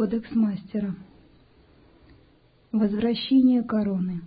Кодекс 0.00 0.34
мастера. 0.34 0.96
Возвращение 2.72 3.62
короны. 3.62 4.22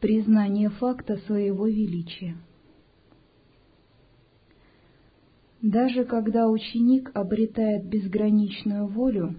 Признание 0.00 0.68
факта 0.68 1.16
своего 1.24 1.66
величия. 1.66 2.36
Даже 5.62 6.04
когда 6.04 6.46
ученик 6.46 7.10
обретает 7.14 7.86
безграничную 7.86 8.86
волю, 8.86 9.34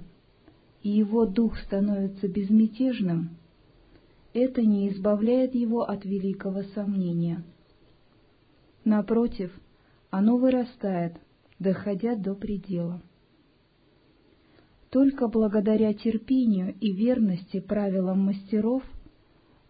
и 0.81 0.89
его 0.89 1.27
дух 1.27 1.55
становится 1.59 2.27
безмятежным, 2.27 3.37
это 4.33 4.63
не 4.63 4.89
избавляет 4.89 5.53
его 5.53 5.83
от 5.83 6.03
великого 6.03 6.63
сомнения. 6.73 7.43
Напротив, 8.85 9.51
оно 10.09 10.37
вырастает, 10.37 11.13
доходя 11.59 12.15
до 12.15 12.33
предела. 12.33 13.03
Только 14.89 15.27
благодаря 15.27 15.93
терпению 15.93 16.75
и 16.79 16.91
верности 16.91 17.59
правилам 17.59 18.21
мастеров 18.21 18.83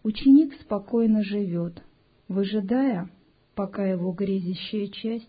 ученик 0.02 0.54
спокойно 0.62 1.22
живет, 1.22 1.82
выжидая, 2.28 3.10
пока 3.54 3.84
его 3.84 4.12
грезящая 4.12 4.88
часть 4.88 5.28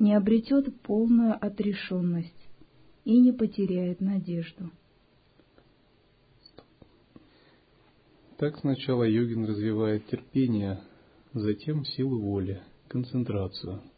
не 0.00 0.12
обретет 0.12 0.80
полную 0.82 1.34
отрешенность 1.40 2.48
и 3.04 3.20
не 3.20 3.32
потеряет 3.32 4.00
надежду. 4.00 4.70
Так 8.38 8.58
сначала 8.58 9.04
йогин 9.04 9.46
развивает 9.46 10.06
терпение, 10.08 10.80
затем 11.32 11.84
силу 11.84 12.20
воли, 12.20 12.60
концентрацию– 12.88 13.82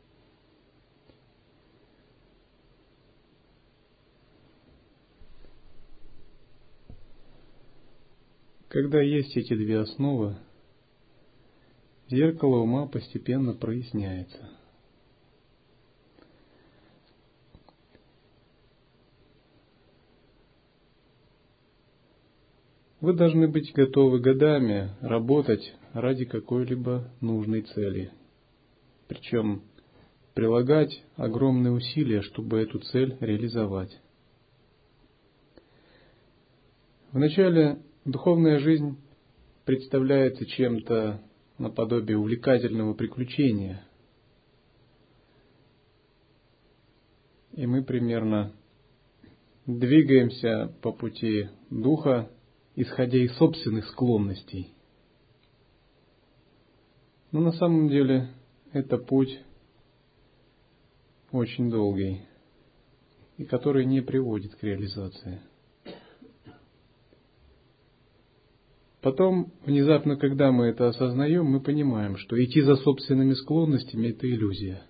Когда 8.81 9.03
есть 9.03 9.37
эти 9.37 9.57
две 9.57 9.81
основы, 9.81 10.37
зеркало 12.09 12.59
ума 12.59 12.87
постепенно 12.87 13.53
проясняется. 13.53 14.51
Вы 23.01 23.15
должны 23.15 23.49
быть 23.49 23.73
готовы 23.75 24.21
годами 24.21 24.93
работать 25.01 25.75
ради 25.93 26.25
какой-либо 26.25 27.11
нужной 27.21 27.63
цели. 27.63 28.13
Причем 29.09 29.65
прилагать 30.35 31.03
огромные 31.17 31.73
усилия, 31.73 32.23
чтобы 32.23 32.61
эту 32.61 32.79
цель 32.79 33.17
реализовать. 33.19 34.01
Вначале 37.11 37.83
Духовная 38.09 38.59
жизнь 38.59 38.97
представляется 39.67 40.47
чем-то 40.47 41.21
наподобие 41.59 42.17
увлекательного 42.17 42.95
приключения. 42.95 43.85
И 47.53 47.67
мы 47.67 47.85
примерно 47.85 48.55
двигаемся 49.67 50.75
по 50.81 50.91
пути 50.91 51.51
духа, 51.69 52.31
исходя 52.77 53.19
из 53.19 53.37
собственных 53.37 53.87
склонностей. 53.91 54.73
Но 57.31 57.41
на 57.41 57.53
самом 57.53 57.91
деле 57.91 58.31
это 58.73 58.97
путь 58.97 59.39
очень 61.31 61.71
долгий 61.71 62.23
и 63.37 63.45
который 63.45 63.85
не 63.85 64.01
приводит 64.01 64.55
к 64.55 64.63
реализации. 64.63 65.43
Потом, 69.01 69.53
внезапно, 69.65 70.17
когда 70.17 70.51
мы 70.51 70.67
это 70.67 70.89
осознаем, 70.89 71.47
мы 71.47 71.61
понимаем, 71.61 72.17
что 72.17 72.43
идти 72.43 72.63
за 72.63 72.77
собственными 72.77 73.35
склонностями– 73.35 74.09
это 74.09 74.29
иллюзия. 74.29 74.83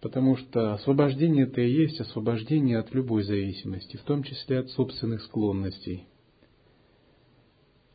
Потому 0.00 0.36
что 0.36 0.72
освобождение– 0.72 1.44
это 1.46 1.60
и 1.60 1.70
есть 1.70 2.00
освобождение 2.00 2.78
от 2.78 2.94
любой 2.94 3.24
зависимости, 3.24 3.98
в 3.98 4.02
том 4.02 4.22
числе 4.22 4.60
от 4.60 4.70
собственных 4.70 5.22
склонностей. 5.22 6.06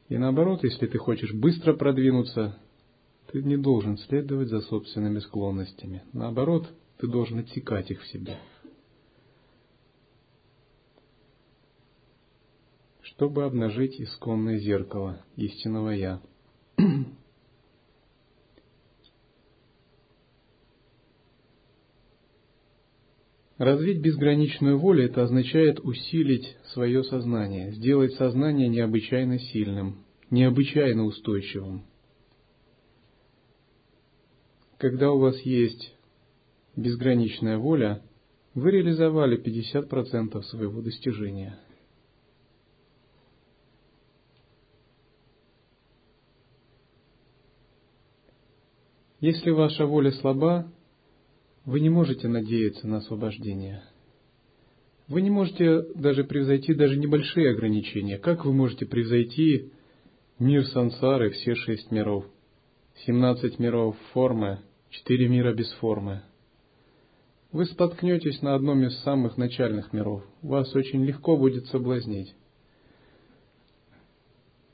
И 0.09 0.18
наоборот, 0.18 0.64
если 0.64 0.86
ты 0.86 1.00
хочешь 1.00 1.34
быстро 1.34 1.74
продвинуться, 1.74 2.59
ты 3.31 3.42
не 3.42 3.58
должен 3.58 3.98
следовать 3.98 4.50
за 4.50 4.62
собственными 4.62 5.18
склонностями. 5.18 6.04
Наоборот, 6.14 6.68
ты 7.00 7.08
должен 7.08 7.40
отсекать 7.40 7.90
их 7.90 8.02
в 8.02 8.08
себе. 8.08 8.38
Чтобы 13.16 13.46
обнажить 13.46 14.00
исконное 14.02 14.58
зеркало 14.58 15.24
истинного 15.38 15.92
Я. 15.92 16.22
Развить 23.58 24.02
безграничную 24.02 24.78
волю– 24.78 25.06
это 25.06 25.24
означает 25.24 25.80
усилить 25.80 26.58
свое 26.74 27.06
сознание, 27.06 27.72
сделать 27.72 28.14
сознание 28.16 28.68
необычайно 28.68 29.40
сильным, 29.40 30.04
необычайно 30.30 31.06
устойчивым. 31.06 31.86
Когда 34.78 35.14
у 35.14 35.20
вас 35.20 35.40
есть 35.40 35.96
безграничная 36.75 37.58
воля, 37.58 38.02
вы 38.54 38.72
реализовали 38.72 39.42
50% 39.42 40.42
своего 40.44 40.81
достижения– 40.81 41.58
Если 49.25 49.50
ваша 49.50 49.88
воля 49.88 50.12
слаба, 50.12 50.72
вы 51.66 51.80
не 51.80 51.90
можете 51.90 52.28
надеяться 52.28 52.88
на 52.88 52.97
освобождение. 52.97 53.81
Вы 55.08 55.24
не 55.24 55.31
можете 55.31 55.81
даже 55.96 56.25
превзойти 56.25 56.75
даже 56.75 56.96
небольшие 56.96 57.50
ограничения. 57.50 58.19
Как 58.19 58.46
вы 58.46 58.53
можете 58.53 58.86
превзойти 58.86 59.72
мир 60.38 60.63
сансары, 60.68 61.31
все 61.31 61.56
шесть 61.56 61.90
миров? 61.90 62.28
Семнадцать 63.03 63.58
миров 63.58 63.98
формы, 64.13 64.60
четыре 64.92 65.27
мира 65.27 65.56
без 65.56 65.72
формы. 65.80 66.22
Вы 67.51 67.66
споткнетесь 67.66 68.44
на 68.44 68.54
одном 68.54 68.83
из 68.83 68.95
самых 69.00 69.38
начальных 69.38 69.92
миров. 69.92 70.24
Вас 70.44 70.75
очень 70.75 71.04
легко 71.04 71.36
будет 71.36 71.66
соблазнить. 71.69 72.36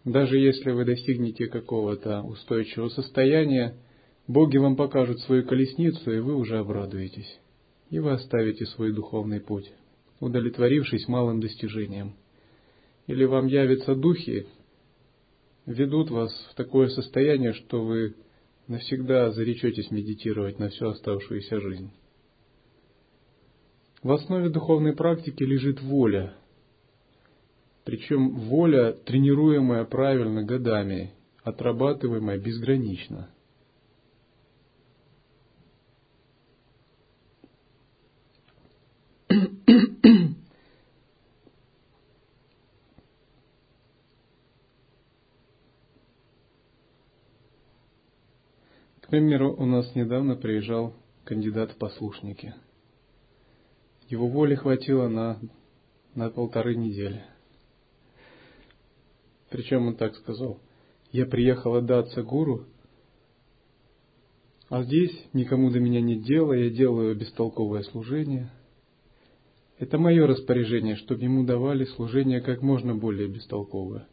Даже 0.04 0.38
если 0.38 0.72
вы 0.72 0.84
достигнете 0.84 1.48
какого-то 1.48 2.22
устойчивого 2.24 2.90
состояния, 2.90 3.78
Боги 4.32 4.56
вам 4.56 4.78
покажут 4.78 5.20
свою 5.20 5.46
колесницу, 5.46 6.10
и 6.10 6.20
вы 6.20 6.36
уже 6.36 6.58
обрадуетесь. 6.58 7.38
И 7.90 8.00
вы 8.00 8.12
оставите 8.12 8.66
свой 8.66 8.94
духовный 8.94 9.42
путь, 9.42 9.70
удовлетворившись 10.22 11.10
малым 11.10 11.42
достижением. 11.42 12.14
Или 13.08 13.26
вам 13.26 13.48
явятся 13.48 13.94
духи, 13.94 14.48
ведут 15.66 16.12
вас 16.12 16.32
в 16.50 16.56
такое 16.56 16.88
состояние, 16.88 17.52
что 17.52 17.84
вы 17.84 18.16
навсегда 18.70 19.32
заречетесь 19.32 19.92
медитировать 19.92 20.60
на 20.60 20.70
всю 20.70 20.88
оставшуюся 20.88 21.60
жизнь. 21.60 21.92
В 24.02 24.14
основе 24.14 24.48
духовной 24.48 24.96
практики 24.96 25.44
лежит 25.44 25.82
воля, 25.82 26.38
причем 27.84 28.38
воля, 28.38 28.94
тренируемая 28.94 29.84
правильно 29.84 30.42
годами, 30.42 31.12
отрабатываемая 31.44 32.38
безгранично– 32.38 33.30
К 49.01 49.01
примеру, 49.12 49.54
у 49.56 49.66
нас 49.66 49.94
недавно 49.94 50.36
приезжал 50.36 50.96
кандидат 51.24 51.74
в 51.74 51.78
послушники. 51.78 52.56
Его 54.10 54.28
воли 54.28 54.56
хватило 54.56 55.08
на, 55.08 55.40
на 56.16 56.32
полторы 56.32 56.76
недели. 56.76 57.24
Причем 59.52 59.86
он 59.88 59.96
так 59.96 60.16
сказал, 60.16 60.60
я 61.12 61.28
приехал 61.28 61.76
отдаться 61.76 62.24
гуру, 62.24 62.66
а 64.70 64.82
здесь 64.84 65.28
никому 65.34 65.70
до 65.70 65.80
меня 65.80 66.02
нет 66.02 66.24
дела, 66.24 66.54
я 66.54 66.72
делаю 66.72 67.16
бестолковое 67.16 67.84
служение– 67.84 68.50
это 69.82 69.98
мое 69.98 70.28
распоряжение, 70.28 70.96
чтобы 70.96 71.24
ему 71.24 71.44
давали 71.44 71.86
служение 71.86 72.40
как 72.40 72.62
можно 72.62 72.94
более 72.94 73.28
бестолковое. 73.28 74.08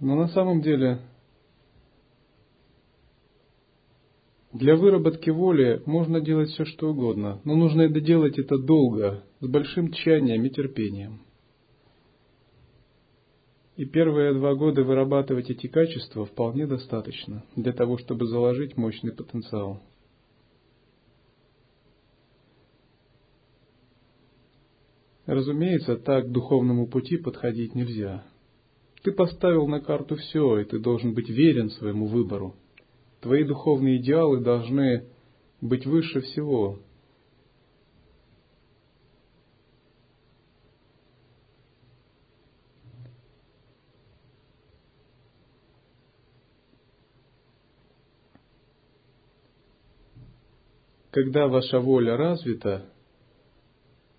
Но 0.00 0.16
на 0.16 0.28
самом 0.28 0.62
деле 0.62 1.00
Для 4.52 4.74
выработки 4.74 5.30
воли 5.30 5.80
можно 5.86 6.20
делать 6.20 6.50
все, 6.50 6.64
что 6.64 6.90
угодно, 6.90 7.40
но 7.44 7.54
нужно 7.54 7.82
это 7.82 8.00
делать 8.00 8.36
это 8.36 8.58
долго, 8.58 9.22
с 9.38 9.46
большим 9.46 9.92
тщанием 9.92 10.44
и 10.44 10.50
терпением. 10.50 11.20
И 13.76 13.84
первые 13.84 14.34
два 14.34 14.54
года 14.56 14.82
вырабатывать 14.82 15.50
эти 15.50 15.68
качества 15.68 16.26
вполне 16.26 16.66
достаточно 16.66 17.44
для 17.54 17.72
того, 17.72 17.96
чтобы 17.96 18.26
заложить 18.26 18.76
мощный 18.76 19.12
потенциал. 19.12 19.80
Разумеется, 25.26 25.96
так 25.96 26.26
к 26.26 26.32
духовному 26.32 26.88
пути 26.88 27.18
подходить 27.18 27.76
нельзя. 27.76 28.26
Ты 29.02 29.12
поставил 29.12 29.66
на 29.66 29.80
карту 29.80 30.16
все, 30.16 30.58
и 30.58 30.64
ты 30.64 30.78
должен 30.78 31.14
быть 31.14 31.28
верен 31.28 31.70
своему 31.70 32.06
выбору. 32.06 32.54
Твои 33.20 33.44
духовные 33.44 33.96
идеалы 33.96 34.40
должны 34.40 35.06
быть 35.60 35.86
выше 35.86 36.20
всего, 36.20 36.80
когда 51.10 51.48
ваша 51.48 51.80
воля 51.80 52.16
развита, 52.16 52.86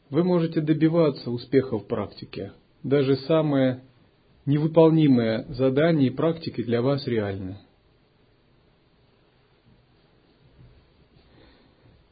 вы 0.10 0.24
можете 0.24 0.62
добиваться 0.62 1.32
успеха 1.32 1.80
в 1.80 1.88
практике. 1.88 2.54
Даже 2.84 3.16
самые 3.16 3.84
невыполнимые 4.46 5.46
задания 5.50 6.08
и 6.08 6.16
практики 6.16 6.64
для 6.64 6.82
вас 6.82 7.06
реальны. 7.08 7.58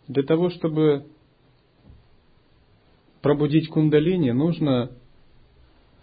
Для 0.08 0.24
того, 0.24 0.50
чтобы 0.50 1.06
пробудить 3.22 3.70
кундалини, 3.70 4.32
нужно 4.32 4.92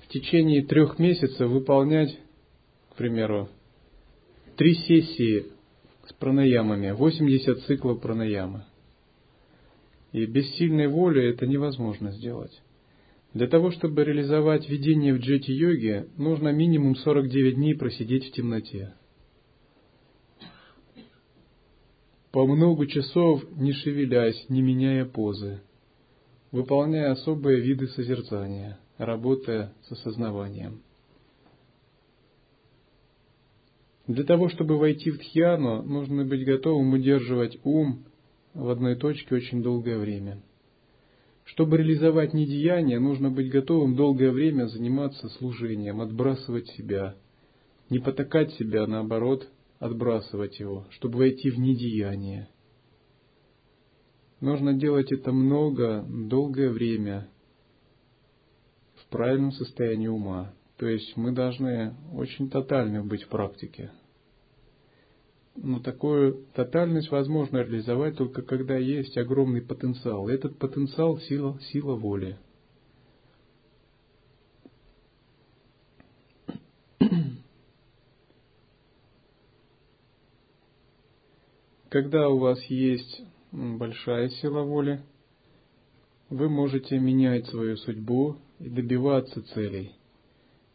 в 0.03 0.09
течение 0.09 0.65
трех 0.65 0.99
месяцев 0.99 1.49
выполнять, 1.51 2.17
к 2.91 2.95
примеру, 2.97 3.49
три 4.57 4.75
сессии 4.75 5.47
с 6.07 6.13
пранаямами, 6.13 6.93
80 6.93 7.65
циклов 7.65 8.01
пранаямы. 8.01 8.65
И 10.13 10.25
без 10.25 10.49
сильной 10.55 10.87
воли 10.87 11.29
это 11.29 11.47
невозможно 11.47 12.13
сделать. 12.13 12.63
Для 13.37 13.49
того, 13.49 13.71
чтобы 13.71 14.03
реализовать 14.03 14.67
видение 14.67 15.13
в 15.13 15.19
джети-йоге, 15.19 16.09
нужно 16.17 16.55
минимум 16.55 16.97
49 16.97 17.57
дней 17.57 17.75
просидеть 17.75 18.31
в 18.31 18.33
темноте. 18.33 18.95
По 22.33 22.47
много 22.47 22.87
часов 22.87 23.45
не 23.55 23.75
шевелясь, 23.75 24.49
не 24.49 24.63
меняя 24.63 25.05
позы, 25.05 25.61
выполняя 26.51 27.11
особые 27.11 27.61
виды 27.61 27.89
созерцания, 27.89 28.79
работая 28.97 29.75
с 29.83 29.93
осознаванием. 29.93 30.81
Для 34.07 34.25
того, 34.25 34.49
чтобы 34.49 34.79
войти 34.79 35.11
в 35.11 35.19
тхьяну, 35.19 35.83
нужно 35.83 36.25
быть 36.25 36.47
готовым 36.47 36.95
удерживать 36.95 37.59
ум 37.65 38.07
в 38.55 38.71
одной 38.71 38.97
точке 38.97 39.35
очень 39.35 39.63
долгое 39.63 39.99
время. 39.99 40.41
Чтобы 41.47 41.77
реализовать 41.79 42.35
недеяние, 42.35 42.99
нужно 42.99 43.31
быть 43.31 43.51
готовым 43.51 43.95
долгое 43.95 44.33
время 44.33 44.67
заниматься 44.67 45.29
служением, 45.29 46.01
отбрасывать 46.01 46.67
себя, 46.71 47.17
не 47.89 48.01
потакать 48.01 48.53
себя, 48.55 48.83
а 48.83 48.87
наоборот, 48.89 49.49
отбрасывать 49.79 50.59
его, 50.59 50.87
чтобы 50.91 51.19
войти 51.19 51.51
в 51.51 51.59
недеяние. 51.59 52.49
Нужно 54.41 54.75
делать 54.75 55.13
это 55.13 55.31
много, 55.31 56.05
долгое 56.09 56.69
время, 56.69 57.29
в 58.97 59.07
правильном 59.09 59.53
состоянии 59.53 60.09
ума. 60.09 60.53
То 60.79 60.89
есть 60.89 61.17
мы 61.17 61.31
должны 61.31 61.95
очень 62.13 62.51
тотально 62.51 63.05
быть 63.05 63.23
в 63.23 63.29
практике. 63.29 63.93
Но 65.57 65.81
такую 65.81 66.47
тотальность 66.55 67.11
возможно 67.11 67.59
реализовать 67.59 68.17
только 68.17 68.43
когда 68.43 68.77
есть 68.77 69.17
огромный 69.17 69.63
потенциал. 69.63 70.29
Этот 70.29 70.59
потенциал– 70.59 71.19
сила, 71.21 71.59
сила 71.73 71.95
воли. 71.95 72.39
Когда 81.89 82.29
у 82.29 82.37
вас 82.39 82.63
есть 82.65 83.23
большая 83.51 84.29
сила 84.29 84.63
воли, 84.63 85.01
вы 86.29 86.51
можете 86.51 86.99
менять 86.99 87.47
свою 87.47 87.79
судьбу 87.79 88.37
и 88.59 88.69
добиваться 88.69 89.43
целей– 89.43 89.93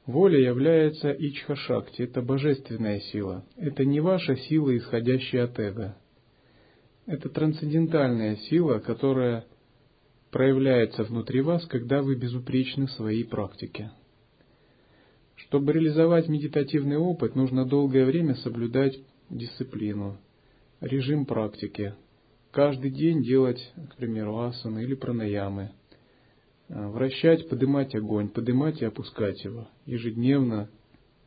Воля 0.05 0.39
является 0.39 1.11
Ичха-шакти, 1.11 2.01
это 2.01 2.21
божественная 2.21 2.99
сила. 2.99 3.45
Это 3.55 3.85
не 3.85 3.99
ваша 3.99 4.35
сила, 4.35 4.75
исходящая 4.75 5.45
от 5.45 5.59
эго. 5.59 5.95
Это 7.05 7.29
трансцендентальная 7.29 8.35
сила, 8.37 8.79
которая 8.79 9.45
проявляется 10.31 11.03
внутри 11.03 11.41
вас, 11.41 11.65
когда 11.67 12.01
вы 12.01 12.15
безупречны 12.15 12.87
в 12.87 12.91
своей 12.91 13.25
практике. 13.25 13.91
Чтобы 15.35 15.73
реализовать 15.73 16.27
медитативный 16.27 16.97
опыт, 16.97 17.35
нужно 17.35 17.65
долгое 17.65 18.05
время 18.05 18.35
соблюдать 18.35 18.97
дисциплину, 19.29 20.17
режим 20.79 21.25
практики. 21.25 21.93
Каждый 22.51 22.91
день 22.91 23.23
делать, 23.23 23.71
к 23.91 23.97
примеру, 23.97 24.39
асаны 24.39 24.83
или 24.83 24.95
пранаямы– 24.95 25.71
вращать, 26.71 27.49
поднимать 27.49 27.93
огонь, 27.95 28.29
поднимать 28.29 28.81
и 28.81 28.85
опускать 28.85 29.43
его 29.43 29.67
ежедневно, 29.85 30.69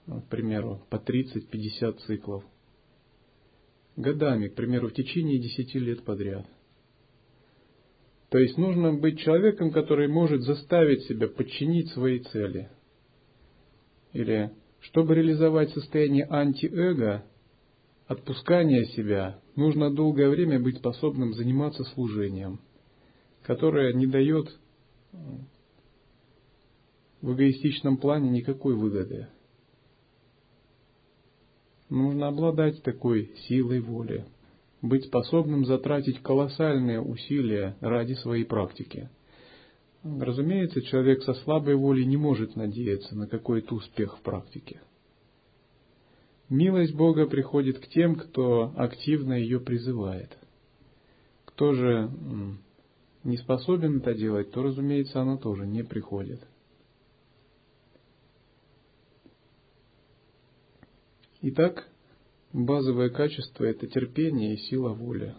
э, 0.06 0.20
к 0.20 0.28
примеру, 0.28 0.80
по 0.88 0.96
30-50 0.96 2.00
циклов. 2.06 2.44
Годами, 3.96 4.48
к 4.48 4.54
примеру, 4.54 4.88
в 4.88 4.94
течение 4.94 5.38
10 5.38 5.74
лет 5.74 6.02
подряд. 6.02 6.46
То 8.30 8.38
есть 8.38 8.58
нужно 8.58 8.94
быть 8.94 9.20
человеком, 9.20 9.70
который 9.70 10.08
может 10.08 10.42
заставить 10.42 11.04
себя 11.04 11.28
подчинить 11.28 11.90
свои 11.90 12.18
цели. 12.20 12.70
Или, 14.12 14.50
чтобы 14.80 15.14
реализовать 15.14 15.70
состояние 15.70 16.26
антиэго, 16.28 17.24
отпускания 18.06 18.84
себя, 18.86 19.40
нужно 19.56 19.94
долгое 19.94 20.30
время 20.30 20.58
быть 20.58 20.78
способным 20.78 21.34
заниматься 21.34 21.84
служением, 21.84 22.60
которое 23.42 23.92
не 23.92 24.06
дает 24.06 24.48
в 27.24 27.32
эгоистичном 27.32 27.96
плане 27.96 28.28
никакой 28.28 28.74
выгоды. 28.74 29.28
Нужно 31.88 32.28
обладать 32.28 32.82
такой 32.82 33.32
силой 33.48 33.80
воли, 33.80 34.26
быть 34.82 35.06
способным 35.06 35.64
затратить 35.64 36.20
колоссальные 36.20 37.00
усилия 37.00 37.76
ради 37.80 38.12
своей 38.14 38.44
практики. 38.44 39.08
Разумеется, 40.02 40.82
человек 40.82 41.22
со 41.22 41.32
слабой 41.32 41.76
волей 41.76 42.04
не 42.04 42.18
может 42.18 42.56
надеяться 42.56 43.16
на 43.16 43.26
какой-то 43.26 43.76
успех 43.76 44.18
в 44.18 44.20
практике. 44.20 44.82
Милость 46.50 46.94
Бога 46.94 47.26
приходит 47.26 47.78
к 47.78 47.86
тем, 47.86 48.16
кто 48.16 48.74
активно 48.76 49.32
ее 49.32 49.60
призывает. 49.60 50.36
Кто 51.46 51.72
же 51.72 52.10
не 53.24 53.38
способен 53.38 53.98
это 53.98 54.14
делать, 54.14 54.50
то, 54.50 54.62
разумеется, 54.62 55.20
она 55.20 55.38
тоже 55.38 55.66
не 55.66 55.82
приходит. 55.82 56.46
Итак, 61.40 61.88
базовое 62.52 63.10
качество– 63.10 63.64
это 63.64 63.86
терпение 63.86 64.54
и 64.54 64.58
сила 64.68 64.90
воли. 64.90 65.34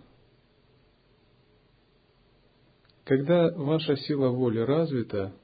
Когда 3.03 3.51
ваша 3.51 3.95
сила 3.97 4.29
воли 4.29 4.59
развита, 4.59 5.35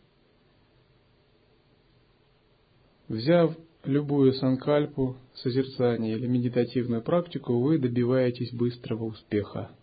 взяв 3.07 3.55
любую 3.83 4.33
санкальпу, 4.33 5.17
созерцание 5.36 6.15
или 6.15 6.25
медитативную 6.25 7.03
практику, 7.03 7.60
вы 7.60 7.77
добиваетесь 7.77 8.51
быстрого 8.51 9.05
успеха– 9.05 9.75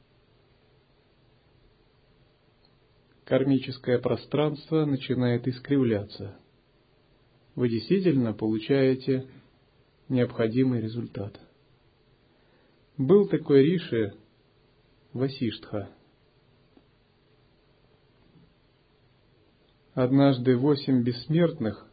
кармическое 3.28 3.98
пространство 3.98 4.86
начинает 4.86 5.46
искривляться. 5.46 6.40
Вы 7.54 7.68
действительно 7.68 8.32
получаете 8.32 9.28
необходимый 10.08 10.80
результат. 10.80 11.38
Был 12.96 13.28
такой 13.28 13.64
Риши 13.64 14.14
Васиштха. 15.12 15.90
Однажды 19.92 20.56
восемь 20.56 21.02
бессмертных 21.02 21.86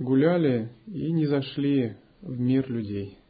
гуляли 0.00 0.72
и 0.88 1.12
не 1.12 1.26
зашли 1.26 1.96
в 2.20 2.36
мир 2.40 2.68
людей. 2.68 3.20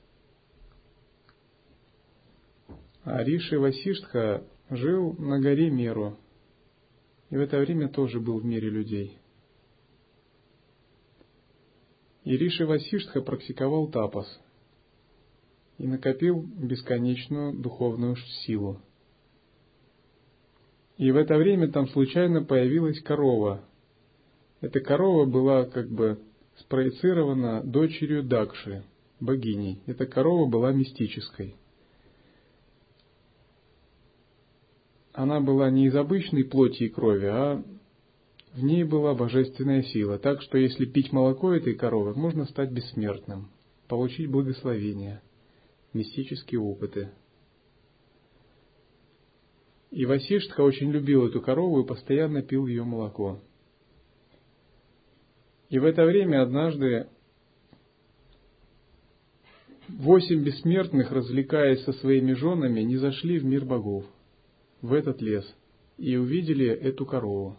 А 2.68 2.93
Риши 3.04 3.58
Васиштха 3.58 4.44
жил 4.70 5.14
на 5.18 5.38
горе 5.38 5.70
Меру, 5.70 6.18
и 7.28 7.36
в 7.36 7.40
это 7.40 7.58
время 7.58 7.88
тоже 7.88 8.18
был 8.18 8.38
в 8.38 8.44
мире 8.44 8.70
людей. 8.70 9.18
И 12.24 12.36
Риши 12.36 12.64
Васиштха 12.64 13.20
практиковал 13.20 13.88
тапас 13.88 14.40
и 15.76 15.86
накопил 15.86 16.42
бесконечную 16.42 17.52
духовную 17.52 18.16
силу. 18.46 18.80
И 20.96 21.10
в 21.10 21.16
это 21.16 21.36
время 21.36 21.70
там 21.70 21.88
случайно 21.88 22.42
появилась 22.42 23.02
корова. 23.02 23.64
Эта 24.62 24.80
корова 24.80 25.26
была 25.26 25.66
как 25.66 25.90
бы 25.90 26.20
спроецирована 26.56 27.62
дочерью 27.62 28.22
Дакши, 28.22 28.84
богиней. 29.20 29.82
Эта 29.86 30.06
корова 30.06 30.48
была 30.48 30.72
мистической. 30.72 31.56
Она 35.14 35.40
была 35.40 35.70
не 35.70 35.86
из 35.86 35.94
обычной 35.94 36.42
плоти 36.44 36.82
и 36.82 36.88
крови, 36.88 37.26
а 37.26 37.64
в 38.52 38.62
ней 38.64 38.82
была 38.82 39.14
божественная 39.14 39.84
сила, 39.84 40.18
так 40.18 40.42
что 40.42 40.58
если 40.58 40.86
пить 40.86 41.12
молоко 41.12 41.52
этой 41.52 41.74
коровы, 41.74 42.14
можно 42.14 42.46
стать 42.46 42.72
бессмертным, 42.72 43.48
получить 43.86 44.28
благословение, 44.28 45.22
мистические 45.92 46.60
опыты. 46.60 47.10
И 49.92 50.04
Васиштха 50.04 50.62
очень 50.62 50.90
любил 50.90 51.28
эту 51.28 51.40
корову 51.40 51.82
и 51.82 51.86
постоянно 51.86 52.42
пил 52.42 52.66
ее 52.66 52.82
молоко. 52.82 53.40
И 55.70 55.78
в 55.78 55.84
это 55.84 56.04
время 56.04 56.42
однажды 56.42 57.06
восемь 59.88 60.42
бессмертных, 60.42 61.12
развлекаясь 61.12 61.84
со 61.84 61.92
своими 61.92 62.32
женами, 62.32 62.80
не 62.80 62.96
зашли 62.96 63.38
в 63.38 63.44
мир 63.44 63.64
богов, 63.64 64.04
в 64.84 64.92
этот 64.92 65.22
лес, 65.22 65.46
и 65.96 66.14
увидели 66.16 66.66
эту 66.66 67.06
корову. 67.06 67.56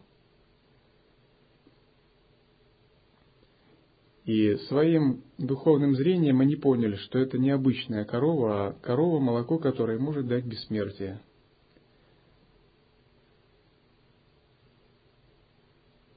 И 4.25 4.55
своим 4.67 5.23
духовным 5.39 5.95
зрением 5.95 6.41
они 6.41 6.55
поняли, 6.55 6.97
что 6.97 7.17
это 7.17 7.39
не 7.39 7.49
обычная 7.49 8.05
корова, 8.05 8.67
а 8.67 8.73
корова, 8.73 9.19
молоко 9.19 9.57
которой 9.57 9.97
может 9.97 10.27
дать 10.27 10.45
бессмертие. 10.45 11.19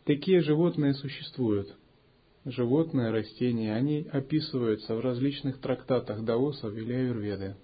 Такие 0.04 0.42
животные 0.42 0.92
существуют. 0.92 1.74
Животные, 2.44 3.10
растения, 3.10 3.74
они 3.74 4.06
описываются 4.12 4.94
в 4.94 5.00
различных 5.00 5.58
трактатах 5.58 6.22
даосов 6.22 6.74
или 6.74 6.92
аюрведы. 6.92 7.56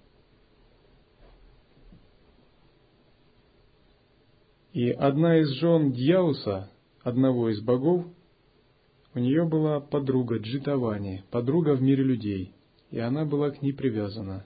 И 4.75 4.89
одна 4.89 5.39
из 5.39 5.47
жен 5.51 5.93
Дьяуса, 5.93 6.69
одного 7.01 7.49
из 7.49 7.61
богов, 7.61 8.07
у 9.13 9.19
нее 9.19 9.45
была 9.45 9.79
подруга 9.79 10.39
Джитавани, 10.39 11.23
подруга 11.31 11.77
в 11.77 11.81
мире 11.81 12.03
людей, 12.03 12.53
и 12.91 12.99
она 12.99 13.23
была 13.23 13.51
к 13.51 13.61
ней 13.61 13.71
привязана. 13.71 14.45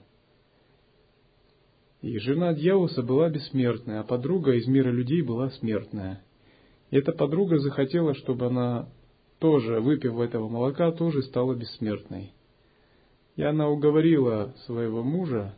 И 2.00 2.16
жена 2.20 2.54
Дьявуса 2.54 3.02
была 3.02 3.28
бессмертная, 3.28 3.98
а 3.98 4.04
подруга 4.04 4.52
из 4.52 4.68
мира 4.68 4.92
людей 4.92 5.20
была 5.22 5.50
смертная. 5.50 6.22
И 6.90 6.96
эта 6.96 7.10
подруга 7.10 7.58
захотела, 7.58 8.14
чтобы 8.14 8.46
она 8.46 8.88
тоже, 9.40 9.80
выпив 9.80 10.16
этого 10.20 10.48
молока, 10.48 10.92
тоже 10.92 11.24
стала 11.24 11.56
бессмертной. 11.56 12.34
И 13.34 13.42
она 13.42 13.68
уговорила 13.68 14.54
своего 14.66 15.02
мужа, 15.02 15.56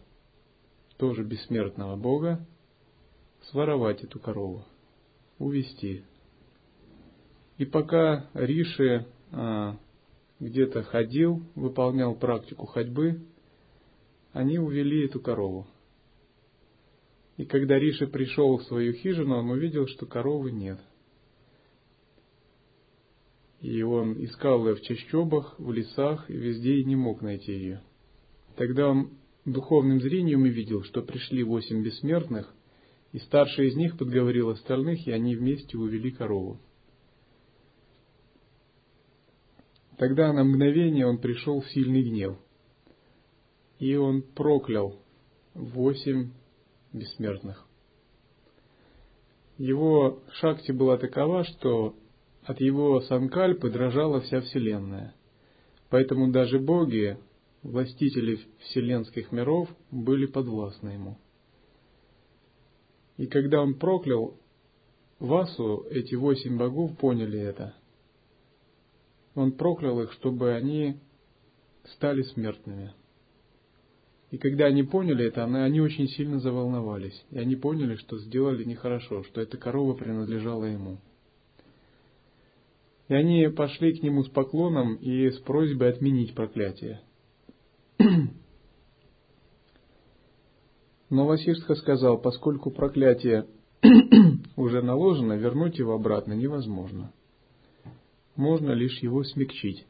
тоже 0.97 1.25
бессмертного 1.25 1.97
бога, 1.97 2.47
своровать 3.51 4.03
эту 4.05 4.19
корову, 4.19 4.65
увести. 5.39 6.03
И 7.59 7.65
пока 7.65 8.31
Риши 8.35 9.07
а, 9.31 9.77
где-то 10.41 10.83
ходил, 10.83 11.43
выполнял 11.55 12.15
практику 12.15 12.67
ходьбы, 12.67 13.21
они 14.33 14.59
увели 14.59 15.07
эту 15.07 15.21
корову. 15.21 15.67
И 17.37 17.45
когда 17.45 17.79
Риши 17.79 18.07
пришел 18.07 18.57
в 18.59 18.65
свою 18.65 18.93
хижину, 18.93 19.37
он 19.37 19.51
увидел, 19.51 19.87
что 19.87 20.07
коровы 20.07 20.53
нет. 20.53 20.79
И 23.61 23.83
он 23.83 24.23
искал 24.25 24.67
ее 24.67 24.75
в 24.75 24.83
чащобах, 24.83 25.55
в 25.59 25.73
лесах, 25.73 26.29
и 26.29 26.35
везде 26.35 26.77
и 26.77 26.85
не 26.85 26.97
мог 26.97 27.23
найти 27.23 27.53
ее. 27.53 27.83
Тогда 28.57 28.89
он 28.89 29.13
духовным 29.45 30.01
зрением 30.01 30.43
увидел, 30.43 30.83
что 30.83 31.03
пришли 31.03 31.43
восемь 31.43 31.83
бессмертных, 31.83 32.53
и 33.13 33.19
старший 33.19 33.69
из 33.69 33.77
них 33.77 33.99
подговорил 33.99 34.49
остальных, 34.51 35.07
и 35.07 35.13
они 35.13 35.37
вместе 35.37 35.77
увели 35.77 36.11
корову. 36.11 36.59
Тогда 39.99 40.33
на 40.33 40.45
мгновение 40.45 41.07
он 41.07 41.19
пришел 41.19 41.61
в 41.61 41.69
сильный 41.71 42.03
гнев. 42.03 42.37
И 43.79 43.95
он 43.95 44.23
проклял 44.23 44.99
восемь 45.55 46.31
бессмертных. 46.93 47.67
Его 49.59 50.23
шакти 50.33 50.73
была 50.73 50.97
такова, 50.97 51.45
что 51.45 51.95
от 52.45 52.61
его 52.61 53.01
санкальпы 53.03 53.71
дрожала 53.71 54.21
вся 54.23 54.41
Вселенная. 54.41 55.15
Поэтому 55.91 56.33
даже 56.33 56.59
боги, 56.59 57.19
властители 57.63 58.41
вселенских 58.61 59.31
миров, 59.31 59.69
были 59.91 60.27
подвластны 60.27 60.91
ему. 60.91 61.19
И 63.17 63.27
когда 63.27 63.61
он 63.63 63.75
проклял 63.75 64.37
Васу, 65.19 65.87
эти 65.91 66.15
восемь 66.15 66.57
богов 66.57 66.97
поняли 66.97 67.39
это– 67.39 67.75
он 69.35 69.53
проклял 69.53 70.01
их, 70.03 70.13
чтобы 70.13 70.55
они 70.55 70.97
стали 71.85 72.23
смертными. 72.23 72.93
И 74.31 74.39
когда 74.39 74.67
они 74.67 74.83
поняли 74.83 75.27
это, 75.27 75.45
они 75.45 75.81
очень 75.81 76.09
сильно 76.09 76.39
заволновались. 76.41 77.25
И 77.31 77.39
они 77.39 77.57
поняли, 77.57 77.97
что 77.97 78.19
сделали 78.19 78.65
нехорошо, 78.65 79.25
что 79.25 79.41
эта 79.41 79.59
корова 79.59 79.95
принадлежала 79.95 80.65
ему. 80.65 80.99
И 83.09 83.15
они 83.15 83.47
пошли 83.49 83.93
к 83.99 84.03
нему 84.03 84.25
с 84.25 84.29
поклоном 84.29 84.95
и 84.95 85.31
с 85.31 85.39
просьбой 85.39 85.91
отменить 85.91 86.35
проклятие. 86.35 87.03
Но 91.13 91.27
Васиштха 91.27 91.75
сказал, 91.77 92.19
поскольку 92.19 92.71
проклятие 92.71 93.47
уже 94.57 94.83
наложено, 94.83 95.35
вернуть 95.35 95.79
его 95.79 95.95
обратно 95.95 96.33
невозможно 96.33 97.13
можно 98.37 98.73
лишь 98.73 99.03
его 99.03 99.25
смягчить. 99.25 99.87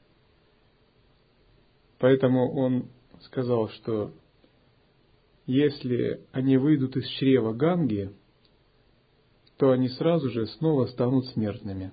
Поэтому 1.99 2.52
он 2.52 2.88
сказал, 3.21 3.69
что 3.69 4.12
если 5.47 6.26
они 6.33 6.57
выйдут 6.57 6.97
из 6.97 7.07
чрева 7.07 7.52
Ганги, 7.52 8.12
то 9.57 9.71
они 9.71 9.88
сразу 9.88 10.31
же 10.31 10.47
снова 10.47 10.87
станут 10.87 11.26
смертными. 11.26 11.93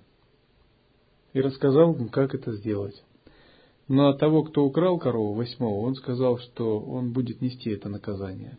И 1.33 1.41
рассказал 1.41 1.93
им, 1.95 2.09
как 2.09 2.33
это 2.33 2.53
сделать. 2.53 3.03
Но 3.87 4.09
от 4.09 4.19
того, 4.19 4.43
кто 4.43 4.65
украл 4.65 4.97
корову 4.97 5.33
восьмого, 5.33 5.85
он 5.85 5.95
сказал, 5.95 6.39
что 6.39 6.79
он 6.79 7.11
будет 7.11 7.41
нести 7.41 7.69
это 7.69 7.89
наказание. 7.89 8.57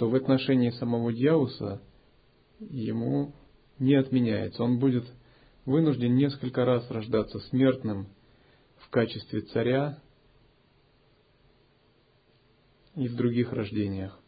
Что 0.00 0.08
в 0.08 0.14
отношении 0.14 0.70
самого 0.70 1.12
Дьяуса 1.12 1.82
ему 2.58 3.34
не 3.78 3.96
отменяется. 3.96 4.62
Он 4.62 4.78
будет 4.78 5.04
вынужден 5.66 6.14
несколько 6.14 6.64
раз 6.64 6.90
рождаться 6.90 7.38
смертным 7.50 8.06
в 8.78 8.88
качестве 8.88 9.42
царя 9.42 9.98
и 12.94 13.08
в 13.08 13.14
других 13.14 13.52
рождениях 13.52 14.18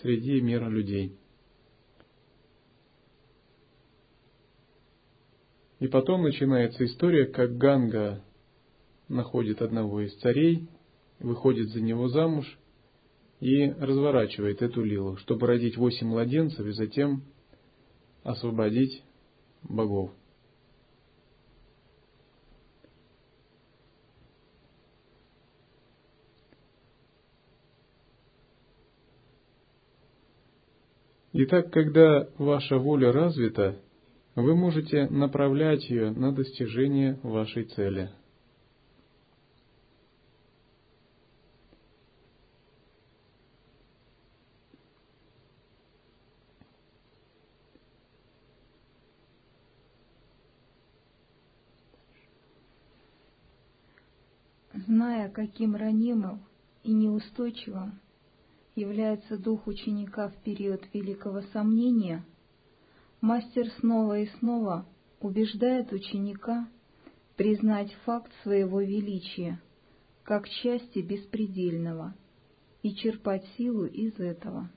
среди 0.00 0.40
мира 0.40 0.68
людей. 0.68 1.18
И 5.80 5.88
потом 5.88 6.22
начинается 6.22 6.84
история, 6.84 7.26
как 7.26 7.58
Ганга 7.58 8.22
находит 9.08 9.60
одного 9.60 10.02
из 10.02 10.14
царей, 10.20 10.68
выходит 11.18 11.70
за 11.70 11.80
него 11.80 12.06
замуж 12.06 12.60
и 13.40 13.70
разворачивает 13.70 14.62
эту 14.62 14.84
лилу, 14.84 15.16
чтобы 15.16 15.46
родить 15.46 15.76
восемь 15.76 16.08
младенцев 16.08 16.64
и 16.66 16.72
затем 16.72 17.22
освободить 18.22 19.02
богов. 19.62 20.12
Итак, 31.32 31.72
когда 31.72 32.28
ваша 32.38 32.78
воля 32.78 33.12
развита, 33.12 33.80
вы 34.34 34.54
можете 34.56 35.08
направлять 35.08 35.88
ее 35.88 36.10
на 36.10 36.32
достижение 36.32 37.18
вашей 37.22 37.64
цели. 37.64 38.10
Зная, 54.86 55.28
каким 55.28 55.76
ранимым 55.76 56.40
и 56.84 56.92
неустойчивым 56.92 58.00
является 58.74 59.36
дух 59.36 59.66
ученика 59.66 60.28
в 60.28 60.36
период 60.42 60.82
великого 60.94 61.42
сомнения, 61.52 62.24
мастер 63.20 63.68
снова 63.80 64.20
и 64.20 64.26
снова 64.38 64.86
убеждает 65.20 65.92
ученика 65.92 66.66
признать 67.36 67.92
факт 68.04 68.32
своего 68.42 68.80
величия 68.80 69.60
как 70.22 70.48
части 70.48 71.00
беспредельного 71.00 72.14
и 72.82 72.94
черпать 72.94 73.44
силу 73.58 73.84
из 73.84 74.18
этого. 74.18 74.70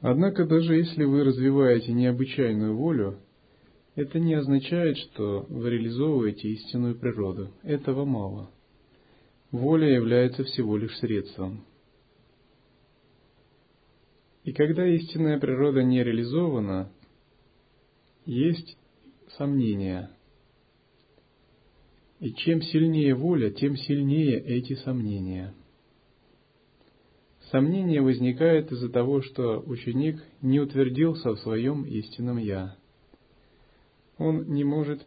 Однако 0.00 0.46
даже 0.46 0.76
если 0.76 1.04
вы 1.04 1.24
развиваете 1.24 1.92
необычайную 1.92 2.76
волю, 2.76 3.18
это 3.96 4.20
не 4.20 4.34
означает, 4.34 4.98
что 4.98 5.46
вы 5.48 5.70
реализовываете 5.70 6.48
истинную 6.50 6.94
природу. 6.96 7.50
Этого 7.62 8.04
мало. 8.04 8.50
Воля 9.50 9.88
является 9.88 10.44
всего 10.44 10.76
лишь 10.76 10.96
средством. 10.98 11.64
И 14.44 14.52
когда 14.52 14.86
истинная 14.86 15.40
природа 15.40 15.82
не 15.82 16.04
реализована, 16.04 16.92
есть 18.26 18.76
сомнения. 19.38 20.10
И 22.20 22.32
чем 22.34 22.60
сильнее 22.62 23.14
воля, 23.14 23.50
тем 23.50 23.76
сильнее 23.76 24.38
эти 24.38 24.74
сомнения. 24.74 25.54
Сомнение 27.50 28.02
возникает 28.02 28.70
из-за 28.72 28.90
того, 28.90 29.22
что 29.22 29.62
ученик 29.66 30.22
не 30.42 30.60
утвердился 30.60 31.30
в 31.30 31.38
своем 31.38 31.84
истинном 31.84 32.36
«я» 32.36 32.76
он 34.18 34.44
не 34.48 34.64
может 34.64 35.06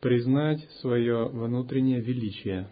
признать 0.00 0.68
свое 0.80 1.28
внутреннее 1.28 2.00
величие. 2.00 2.68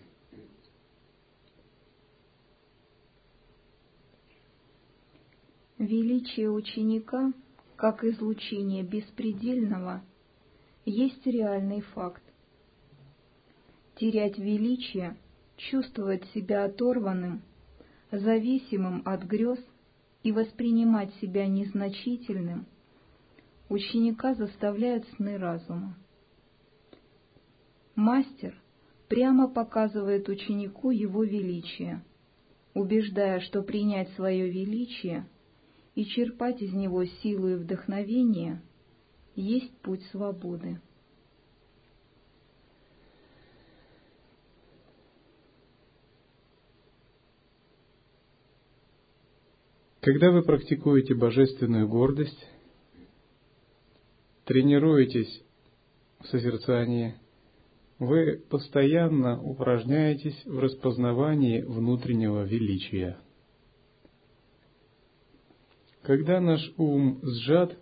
Величие 5.79 6.51
ученика, 6.51 7.33
как 7.77 8.05
излучение 8.05 8.83
беспредельного, 8.83 10.03
есть 10.85 11.25
реальный 11.27 11.81
факт. 11.81 12.23
Терять 13.97 14.39
величие, 14.39 15.17
чувствовать 15.57 16.25
себя 16.35 16.65
оторванным, 16.65 17.43
зависимым 18.11 19.03
от 19.05 19.23
грез 19.25 19.59
и 20.23 20.33
воспринимать 20.33 21.15
себя 21.17 21.47
незначительным– 21.47 22.67
ученика 23.71 24.35
заставляют 24.35 25.07
сны 25.17 25.39
разума. 25.39 25.97
Мастер 27.95 28.61
прямо 29.09 29.49
показывает 29.49 30.29
ученику 30.29 30.91
его 30.91 31.25
величие, 31.25 32.05
убеждая, 32.75 33.41
что 33.41 33.63
принять 33.63 34.11
свое 34.15 34.51
величие 34.51 35.27
и 35.95 36.05
черпать 36.05 36.61
из 36.61 36.73
него 36.73 37.05
силу 37.05 37.49
и 37.49 37.55
вдохновение 37.55 38.61
есть 39.37 39.77
путь 39.79 40.03
свободы. 40.11 40.81
Когда 50.01 50.31
вы 50.31 50.43
практикуете 50.43 51.15
божественную 51.15 51.87
гордость, 51.87 52.49
тренируетесь 54.51 55.45
в 56.19 56.27
созерцании, 56.27 57.15
вы 58.01 58.43
постоянно 58.51 59.41
упражняетесь 59.41 60.45
в 60.45 60.59
распознавании 60.59 61.63
внутреннего 61.63 62.43
величия. 62.43 63.17
Когда 66.03 66.41
наш 66.41 66.69
ум 66.79 67.21
сжат, 67.23 67.79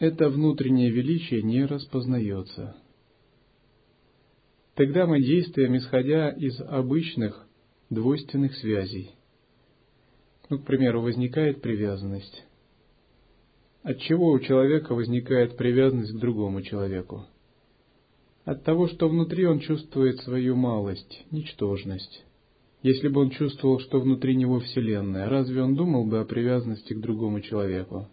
это 0.00 0.28
внутреннее 0.28 0.90
величие 0.90 1.44
не 1.44 1.64
распознается. 1.66 2.74
Тогда 4.74 5.06
мы 5.06 5.22
действуем, 5.22 5.76
исходя 5.76 6.30
из 6.30 6.60
обычных 6.62 7.46
двойственных 7.90 8.56
связей. 8.56 9.12
Ну, 10.48 10.58
к 10.58 10.64
примеру, 10.64 11.00
возникает 11.00 11.62
привязанность. 11.62 12.44
От 13.82 13.98
чего 14.00 14.30
у 14.30 14.38
человека 14.40 14.94
возникает 14.94 15.56
привязанность 15.56 16.12
к 16.12 16.18
другому 16.18 16.60
человеку? 16.60 17.24
От 18.44 18.62
того, 18.62 18.88
что 18.88 19.08
внутри 19.08 19.46
он 19.46 19.60
чувствует 19.60 20.18
свою 20.18 20.54
малость, 20.54 21.24
ничтожность. 21.30 22.24
Если 22.82 23.08
бы 23.08 23.22
он 23.22 23.30
чувствовал, 23.30 23.80
что 23.80 24.00
внутри 24.00 24.36
него 24.36 24.60
Вселенная, 24.60 25.28
разве 25.28 25.62
он 25.62 25.76
думал 25.76 26.06
бы 26.06 26.20
о 26.20 26.24
привязанности 26.24 26.92
к 26.92 27.00
другому 27.00 27.40
человеку? 27.40 28.08